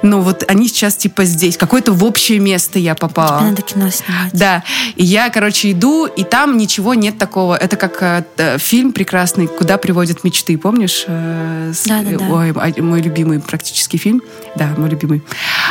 [0.02, 1.56] но вот они сейчас типа здесь.
[1.56, 3.38] Какое-то в общее место я попала.
[3.38, 4.32] Тебе надо кино снимать.
[4.32, 4.64] Да.
[4.96, 7.54] И я, короче, иду, и там ничего нет такого.
[7.56, 10.56] Это как э, фильм прекрасный «Куда приводят мечты».
[10.58, 11.04] Помнишь?
[11.06, 12.24] Э, с, да, да, да.
[12.28, 14.22] Ой, а, мой любимый практически фильм.
[14.56, 15.22] Да, мой любимый.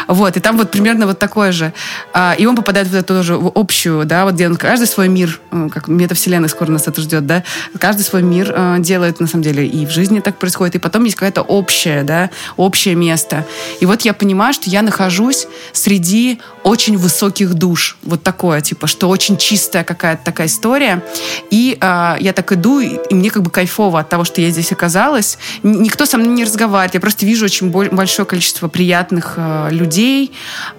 [0.07, 0.37] Вот.
[0.37, 1.73] И там вот примерно вот такое же.
[2.13, 5.07] А, и он попадает в эту тоже в общую, да, вот где он каждый свой
[5.07, 7.43] мир, э, как метавселенная скоро нас это ждет, да,
[7.79, 10.75] каждый свой мир э, делает, на самом деле, и в жизни так происходит.
[10.75, 13.45] И потом есть какое-то общее, да, общее место.
[13.79, 17.97] И вот я понимаю, что я нахожусь среди очень высоких душ.
[18.03, 21.03] Вот такое, типа, что очень чистая какая-то такая история.
[21.51, 24.49] И э, я так иду, и, и мне как бы кайфово от того, что я
[24.49, 25.37] здесь оказалась.
[25.61, 26.93] Никто со мной не разговаривает.
[26.93, 30.31] Я просто вижу очень большое количество приятных э, людей.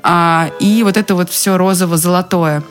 [0.02, 2.62] Э, и вот это вот все розово-золотое.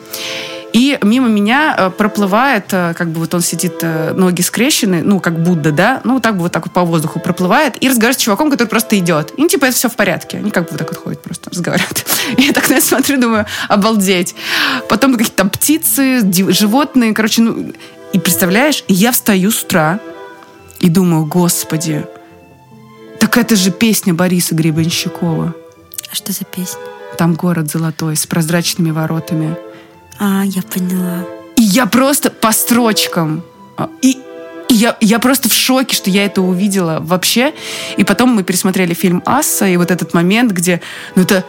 [0.78, 5.18] И мимо меня э, проплывает, э, как бы вот он сидит, э, ноги скрещены, ну,
[5.18, 8.22] как Будда, да, ну, так бы вот так вот по воздуху проплывает, и разговаривает с
[8.22, 9.32] чуваком, который просто идет.
[9.36, 10.38] И, ну, типа, это все в порядке.
[10.38, 12.06] Они как бы вот так вот ходят просто, разговаривают.
[12.36, 14.36] И я так на это смотрю, думаю, обалдеть.
[14.88, 16.22] Потом какие-то там птицы,
[16.52, 17.72] животные, короче, ну,
[18.12, 19.98] и представляешь, я встаю с утра
[20.78, 22.06] и думаю, господи,
[23.18, 25.56] так это же песня Бориса Гребенщикова.
[26.08, 26.78] А что за песня?
[27.16, 29.56] Там город золотой с прозрачными воротами.
[30.18, 31.24] А, я поняла.
[31.56, 33.42] И я просто по строчкам.
[33.76, 34.18] А, и,
[34.68, 37.54] и я, я просто в шоке, что я это увидела вообще.
[37.96, 40.80] И потом мы пересмотрели фильм «Асса», и вот этот момент, где...
[41.14, 41.44] Ну, это...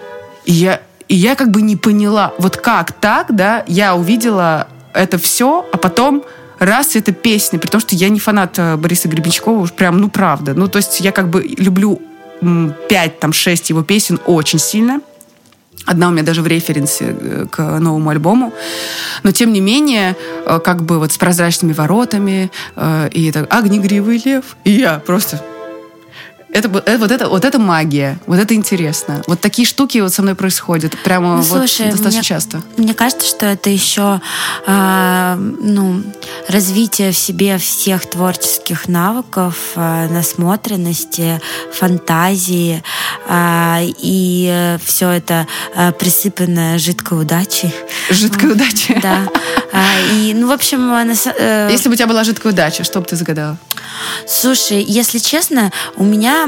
[0.46, 5.18] И я, и я как бы не поняла, вот как так, да, я увидела это
[5.18, 6.24] все, а потом
[6.60, 10.10] раз это песня, при том, что я не фанат э, Бориса Гребенщикова, уж прям, ну,
[10.10, 10.54] правда.
[10.54, 12.02] Ну, то есть я как бы люблю
[12.88, 15.02] пять, там, шесть его песен очень сильно.
[15.90, 18.54] Одна у меня даже в референсе э, к новому альбому.
[19.24, 24.22] Но, тем не менее, э, как бы вот с прозрачными воротами, э, и это «Огнегривый
[24.24, 25.42] лев», и я просто
[26.52, 29.22] это, это, вот, это, вот это магия, вот это интересно.
[29.28, 32.62] Вот такие штуки вот со мной происходят прямо ну, слушай, вот достаточно мне, часто.
[32.78, 34.20] Мне кажется, что это еще
[34.66, 36.04] э, ну,
[36.48, 41.40] развитие в себе всех творческих навыков, э, насмотренности,
[41.72, 42.84] фантазии,
[43.28, 47.74] э, и все это э, присыпанное жидкой удачей.
[48.10, 49.00] Жидкой удачей?
[49.02, 49.28] Да.
[50.14, 50.92] И, ну, в общем...
[50.92, 53.58] Э, Если бы у тебя была жидкая удача, что бы ты загадала?
[54.28, 56.39] Слушай, если честно, у меня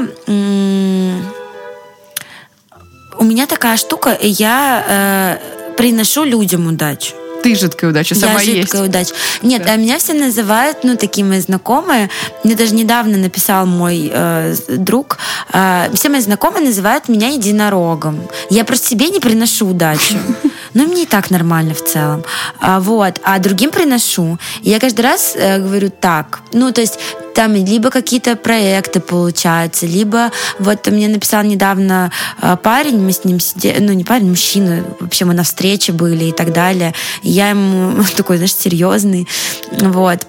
[3.18, 7.14] у меня такая штука, я э, приношу людям удачу.
[7.42, 8.62] Ты жидкая удача, сама я есть.
[8.62, 9.14] жидкая удача.
[9.42, 9.72] Нет, да.
[9.72, 12.08] а меня все называют, ну, такие мои знакомые.
[12.44, 15.18] Мне даже недавно написал мой э, друг.
[15.52, 18.20] Э, все мои знакомые называют меня единорогом.
[18.48, 20.18] Я просто себе не приношу удачу.
[20.74, 22.24] Но мне и так нормально в целом.
[22.60, 23.20] А, вот.
[23.24, 24.38] А другим приношу.
[24.62, 26.40] И я каждый раз э, говорю так.
[26.52, 26.98] Ну, то есть
[27.34, 33.40] там либо какие-то проекты получаются, либо вот мне написал недавно э, парень, мы с ним
[33.40, 36.94] сидели, ну не парень, мужчина, вообще мы на встрече были и так далее.
[37.22, 39.28] И я ему такой, знаешь, серьезный,
[39.70, 40.26] вот.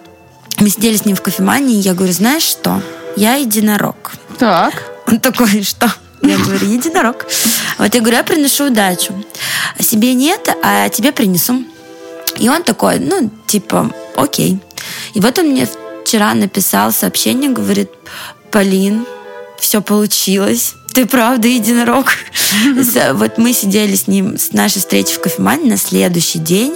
[0.59, 2.81] Мы сидели с ним в кофемании, и я говорю, знаешь что,
[3.15, 4.11] я единорог.
[4.37, 4.91] Так.
[5.07, 5.91] Он такой, что?
[6.21, 7.25] Я говорю, единорог.
[7.77, 9.13] Вот я говорю, я приношу удачу.
[9.79, 11.63] Себе нет, а тебе принесу.
[12.37, 14.59] И он такой, ну, типа, окей.
[15.13, 15.67] И вот он мне
[16.13, 17.89] вчера написал сообщение, говорит,
[18.51, 19.07] Полин,
[19.57, 20.75] все получилось.
[20.93, 22.13] Ты правда единорог.
[23.13, 26.75] Вот мы сидели с ним с нашей встречи в кофемане на следующий день.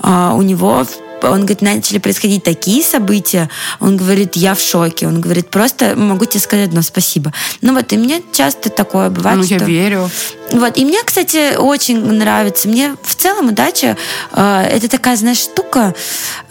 [0.00, 0.86] А, у него
[1.22, 3.48] он говорит, начали происходить такие события.
[3.80, 5.06] Он говорит, я в шоке.
[5.06, 7.32] Он говорит, просто могу тебе сказать одно спасибо.
[7.60, 9.38] Ну вот, и мне часто такое бывает.
[9.38, 9.54] Ну, что...
[9.54, 10.10] я верю.
[10.52, 12.68] Вот, и мне, кстати, очень нравится.
[12.68, 13.96] Мне в целом удача
[14.32, 15.94] э, это такая, знаешь, штука.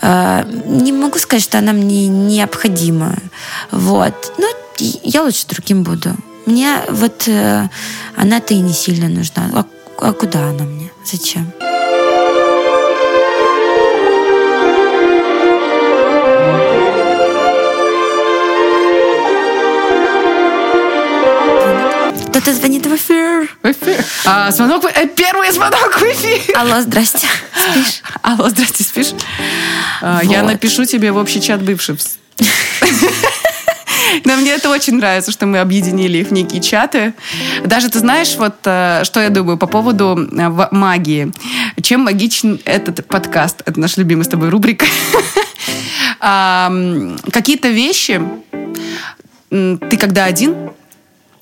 [0.01, 3.15] Э, не могу сказать, что она мне необходима.
[3.71, 4.33] Вот.
[4.37, 4.47] Ну,
[5.03, 6.15] я лучше другим буду.
[6.45, 7.67] Мне вот э,
[8.15, 9.49] она-то и не сильно нужна.
[9.53, 9.65] А,
[9.99, 10.91] а куда она мне?
[11.05, 11.51] Зачем?
[22.29, 23.49] Кто-то звонит в эфир.
[23.63, 24.05] В эфир.
[24.23, 26.55] А, звонок, э, первый звонок в эфир.
[26.55, 27.27] Алло, здрасте.
[27.71, 28.01] Спишь?
[28.21, 29.13] Алло, здрасте, спишь?
[30.01, 30.31] А, вот.
[30.31, 31.97] Я напишу тебе в общий чат бывших.
[34.25, 37.13] Но мне это очень нравится, что мы объединили их в некие чаты.
[37.65, 41.31] Даже ты знаешь, вот э, что я думаю по поводу э, магии.
[41.81, 43.63] Чем магичен этот подкаст?
[43.65, 44.85] Это наша любимая с тобой рубрика.
[47.31, 48.21] Какие-то вещи
[49.49, 50.69] ты когда один,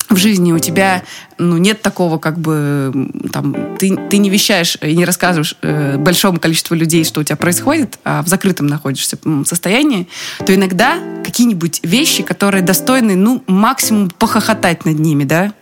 [0.09, 1.03] в жизни у тебя
[1.38, 6.39] ну, нет такого, как бы, там, ты, ты не вещаешь и не рассказываешь э, большому
[6.39, 10.07] количеству людей, что у тебя происходит, а в закрытом находишься состоянии,
[10.45, 15.53] то иногда какие-нибудь вещи, которые достойны, ну, максимум похохотать над ними, да,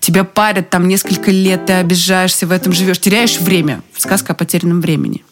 [0.00, 3.82] тебя парят там несколько лет, ты обижаешься, в этом живешь, теряешь время.
[3.96, 5.24] Сказка о потерянном времени.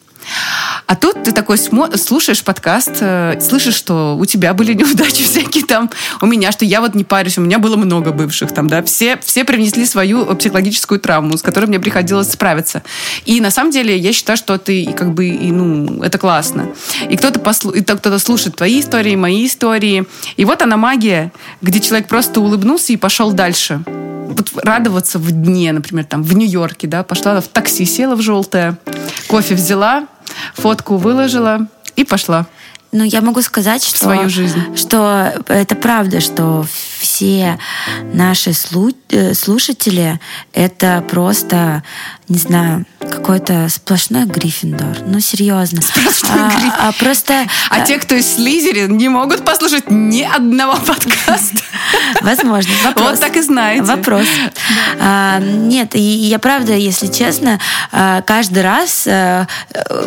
[0.87, 5.91] А тут ты такой слушаешь подкаст, э, слышишь, что у тебя были неудачи всякие там,
[6.21, 9.19] у меня, что я вот не парюсь, у меня было много бывших там, да, все,
[9.25, 12.83] все привнесли свою психологическую травму, с которой мне приходилось справиться.
[13.25, 16.69] И на самом деле я считаю, что ты как бы, и, ну, это классно.
[17.09, 17.71] И кто-то, послу...
[17.71, 20.05] и кто-то слушает твои истории, мои истории.
[20.37, 21.33] И вот она магия,
[21.63, 23.83] где человек просто улыбнулся и пошел дальше.
[24.29, 28.77] Вот радоваться в дне, например, там в Нью-Йорке, да, пошла в такси, села в желтое,
[29.29, 30.07] кофе взяла,
[30.55, 32.47] фотку выложила и пошла.
[32.97, 34.77] Ну, я могу сказать, что, свою жизнь.
[34.77, 36.65] что это правда, что
[37.01, 37.59] все
[38.13, 38.53] наши
[39.11, 40.21] э, слушатели
[40.53, 41.83] это просто,
[42.29, 44.99] не знаю, какой-то сплошной Гриффиндор.
[45.07, 45.83] Ну, серьезно.
[45.83, 46.79] Сплошной а, Гриффиндор.
[46.79, 47.47] А, просто...
[47.71, 51.59] А те, кто из Слизерин, не могут послушать ни одного подкаста.
[52.23, 52.73] Возможно.
[52.85, 53.11] Вопрос.
[53.11, 53.83] Вот так и знаете.
[53.83, 54.27] Вопрос.
[55.01, 57.61] А, нет, и я правда, если честно,
[57.93, 59.47] а, каждый раз а,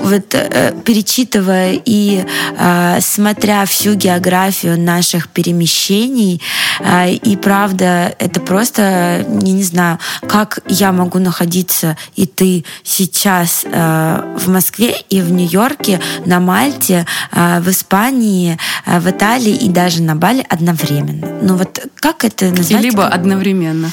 [0.01, 2.25] вот, а, перечитывая и
[2.57, 6.41] а, смотря всю географию наших перемещений,
[6.79, 13.63] а, и правда, это просто, я не знаю, как я могу находиться, и ты сейчас
[13.65, 19.69] э, в Москве и в Нью-Йорке, на Мальте, э, в Испании, э, в Италии и
[19.69, 21.27] даже на Бали одновременно.
[21.41, 22.83] Ну вот как это назвать?
[22.83, 23.91] Либо одновременно.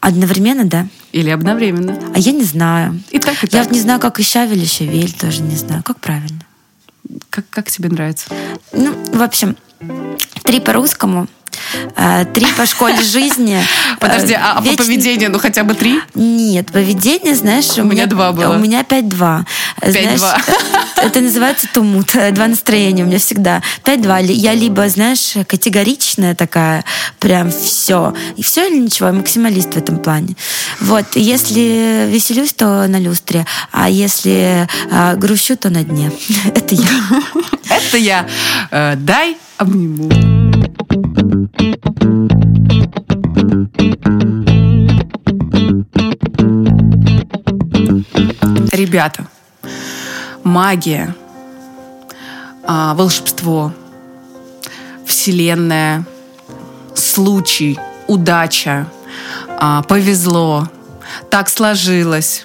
[0.00, 0.86] Одновременно, да.
[1.12, 1.98] Или одновременно.
[2.14, 3.00] А я не знаю.
[3.10, 3.52] И так, и так.
[3.52, 5.82] Я вот не знаю, как и Щавель, и Щавель тоже не знаю.
[5.82, 6.40] Как правильно?
[7.30, 8.26] Как, как тебе нравится?
[8.72, 9.56] Ну, в общем,
[10.44, 11.26] три по-русскому—
[12.34, 13.60] три по школе жизни.
[14.00, 14.76] Подожди, а Веч...
[14.76, 16.00] по поведению, ну хотя бы три?
[16.14, 18.54] Нет, поведение, знаешь, у, у меня два было.
[18.54, 19.44] У меня пять-два.
[19.80, 20.38] Пять-два.
[20.96, 23.62] Это называется тумут, два настроения у меня всегда.
[23.84, 24.18] Пять-два.
[24.18, 26.84] Я либо, знаешь, категоричная такая,
[27.18, 28.14] прям все.
[28.36, 30.36] И все или ничего, я максималист в этом плане.
[30.80, 36.10] Вот, если веселюсь, то на люстре, а если а, грущу, то на дне.
[36.54, 36.88] Это я.
[37.70, 38.26] Это я.
[38.70, 40.10] Э, дай обниму.
[48.72, 49.26] Ребята,
[50.44, 51.14] магия,
[52.64, 53.72] а, волшебство,
[55.04, 56.04] вселенная,
[56.94, 58.86] случай, удача,
[59.60, 60.68] а, повезло,
[61.30, 62.44] так сложилось.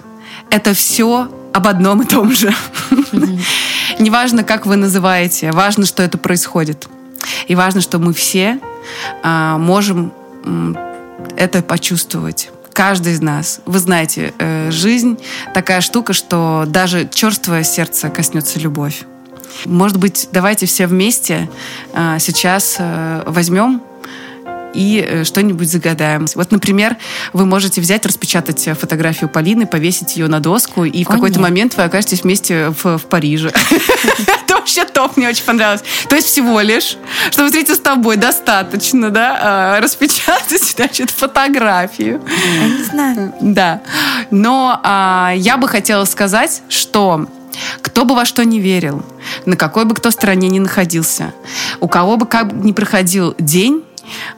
[0.49, 2.53] Это все об одном и том же.
[3.99, 6.87] Неважно, как вы называете, важно, что это происходит.
[7.47, 8.59] И важно, что мы все
[9.23, 10.11] можем
[11.37, 13.61] это почувствовать каждый из нас.
[13.65, 15.17] Вы знаете, э, жизнь
[15.53, 19.03] такая штука, что даже черствое сердце коснется любовь.
[19.65, 21.49] Может быть, давайте все вместе
[21.93, 23.81] э, сейчас э, возьмем
[24.73, 26.25] и э, что-нибудь загадаем.
[26.35, 26.97] Вот, например,
[27.31, 31.83] вы можете взять, распечатать фотографию Полины, повесить ее на доску, и в какой-то момент вы
[31.83, 33.51] окажетесь вместе в, в Париже.
[34.27, 35.83] Это вообще топ, мне очень понравилось.
[36.09, 36.97] То есть всего лишь,
[37.31, 42.21] чтобы встретиться с тобой, достаточно, да, а, распечатать, значит, фотографию.
[42.55, 43.33] Я не знаю.
[43.41, 43.81] Да.
[44.31, 47.27] Но а, я бы хотела сказать, что
[47.81, 49.03] кто бы во что не верил,
[49.45, 51.33] на какой бы кто стороне ни находился,
[51.79, 53.83] у кого бы как ни проходил день,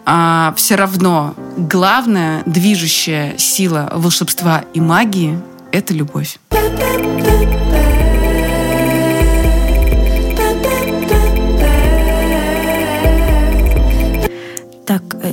[0.06, 5.40] а, все равно главная движущая сила волшебства и магии—
[5.72, 6.38] это любовь.
[14.86, 15.32] Так, э,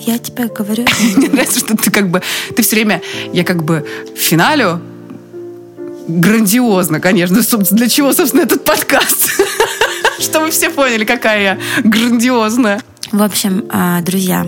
[0.00, 0.84] я тебе говорю...
[1.16, 2.22] Мне нравится, что ты как бы...
[2.56, 3.00] Ты все время...
[3.32, 3.86] Я как бы
[4.16, 4.80] финалю
[6.08, 7.40] грандиозно, конечно.
[7.70, 9.40] Для чего, собственно, этот подкаст?
[10.20, 12.82] Чтобы все поняли, какая я грандиозная.
[13.12, 14.46] В общем, а, друзья,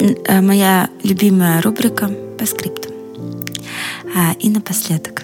[0.00, 2.88] э, моя любимая рубрика по скрипту.
[4.16, 5.22] А, и напоследок.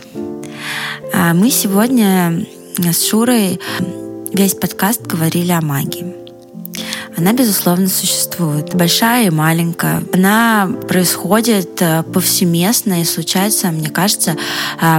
[1.13, 2.47] А, мы сегодня
[2.79, 3.59] с Шурой
[4.33, 6.15] весь подкаст говорили о магии.
[7.17, 8.73] Она, безусловно, существует.
[8.73, 10.05] Большая и маленькая.
[10.15, 11.83] Она происходит
[12.15, 14.37] повсеместно и случается, мне кажется,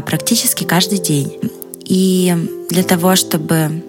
[0.05, 1.39] практически каждый день.
[1.85, 2.35] И
[2.69, 3.81] для того, чтобы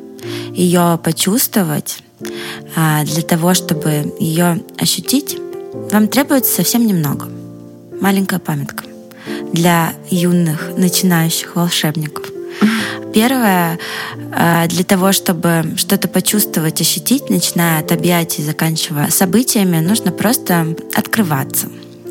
[0.55, 1.99] ее почувствовать,
[2.77, 5.39] а, для того, чтобы ее ощутить,
[5.91, 7.29] вам требуется совсем немного.
[8.01, 8.85] Маленькая памятка
[9.53, 12.27] для юных начинающих волшебников.
[13.15, 13.79] Первое,
[14.33, 21.69] а, для того, чтобы что-то почувствовать, ощутить, начиная от объятий, заканчивая событиями, нужно просто открываться.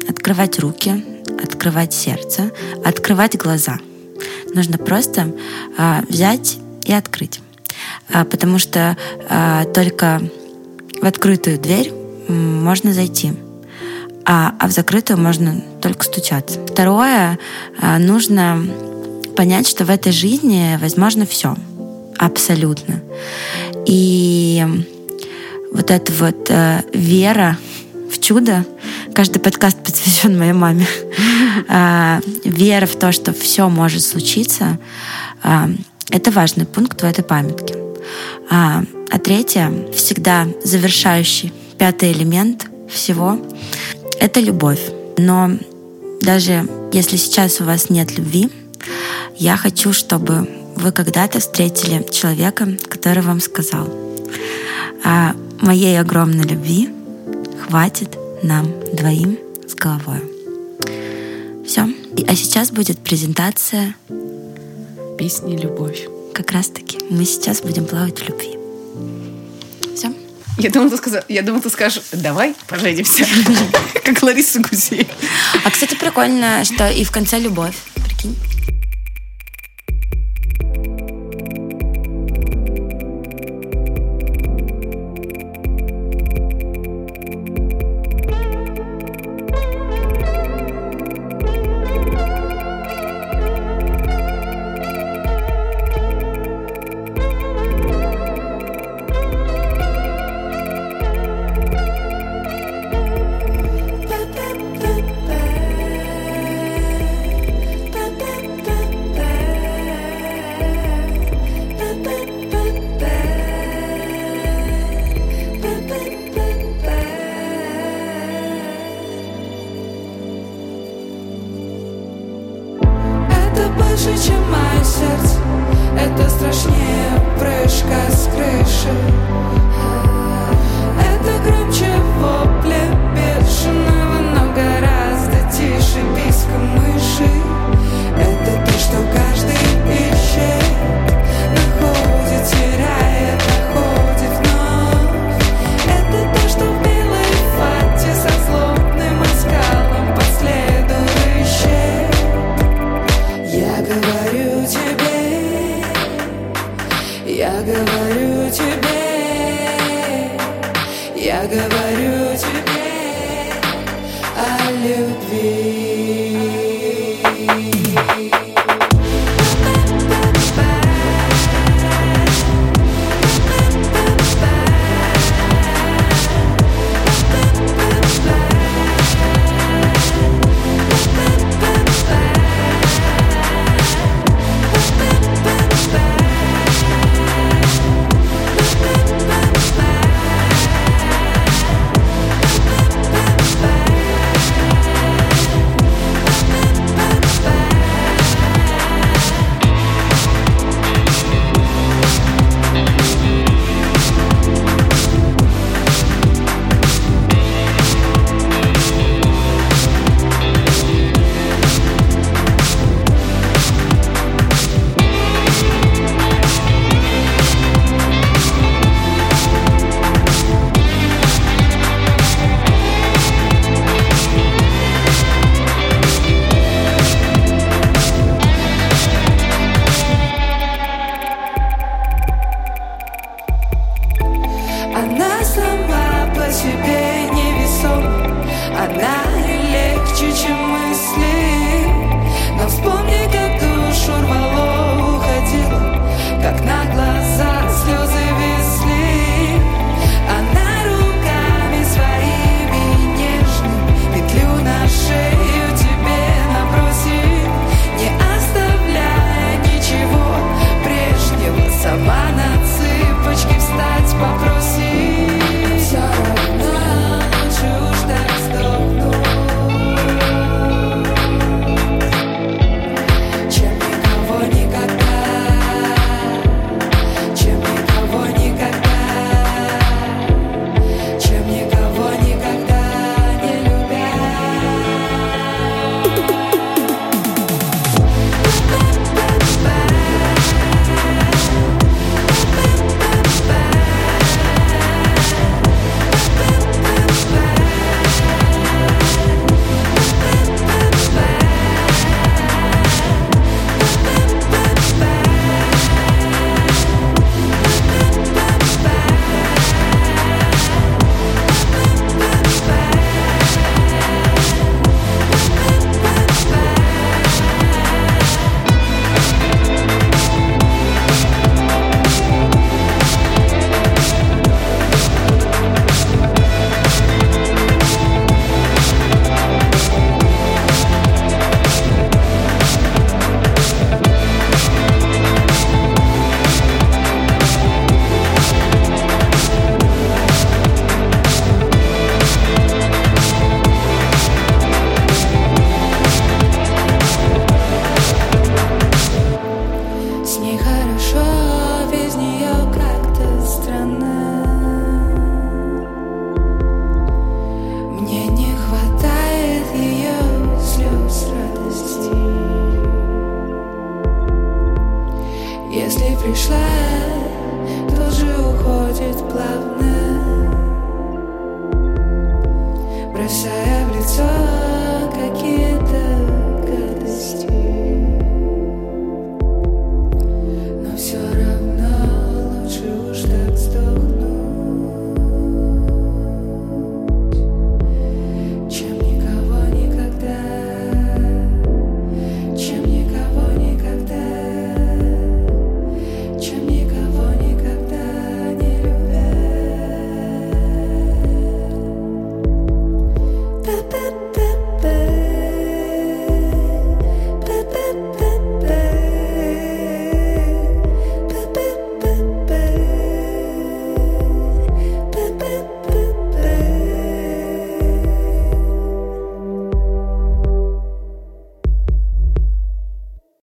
[0.08, 1.04] Открывать руки,
[1.44, 2.52] открывать сердце,
[2.86, 3.80] открывать глаза.
[4.54, 5.34] Нужно просто
[5.78, 7.40] а, взять и открыть.
[8.08, 8.98] Потому что
[9.74, 10.22] только
[11.02, 11.92] в открытую дверь
[12.28, 13.34] можно зайти,
[14.26, 16.60] а, а в закрытую можно только стучаться.
[16.66, 17.40] Второе,
[17.82, 18.64] а, нужно
[19.36, 21.56] понять, что в этой жизни возможно все.
[22.18, 23.02] Абсолютно.
[23.88, 24.64] И
[25.74, 27.58] вот эта вот э, вера
[28.12, 28.64] в чудо,
[29.16, 30.86] каждый подкаст посвящен моей маме,
[32.46, 34.78] вера в то, что все может случиться,
[36.12, 37.76] это важный пункт в этой памятке.
[38.50, 43.40] А, а третье, всегда завершающий, пятый элемент всего—
[44.20, 44.82] это любовь.
[45.18, 45.52] Но
[46.22, 48.50] даже если сейчас у вас нет любви,
[49.38, 53.88] я хочу, чтобы вы когда-то встретили человека, который вам сказал,
[55.04, 56.90] а моей огромной любви
[57.66, 60.22] хватит нам двоим с головой.
[61.66, 61.88] Все.
[62.28, 63.96] А сейчас будет презентация
[65.22, 66.08] песни «Любовь».
[66.34, 68.58] Как раз-таки мы сейчас будем плавать в любви.
[69.96, 70.12] Все.
[70.58, 73.24] Я думала, ты, сказал, я думала, ты скажешь, давай поженимся,
[74.04, 75.12] как Лариса Гузеева.
[75.64, 77.76] А, кстати, прикольно, что и в конце любовь.
[78.04, 78.36] Прикинь.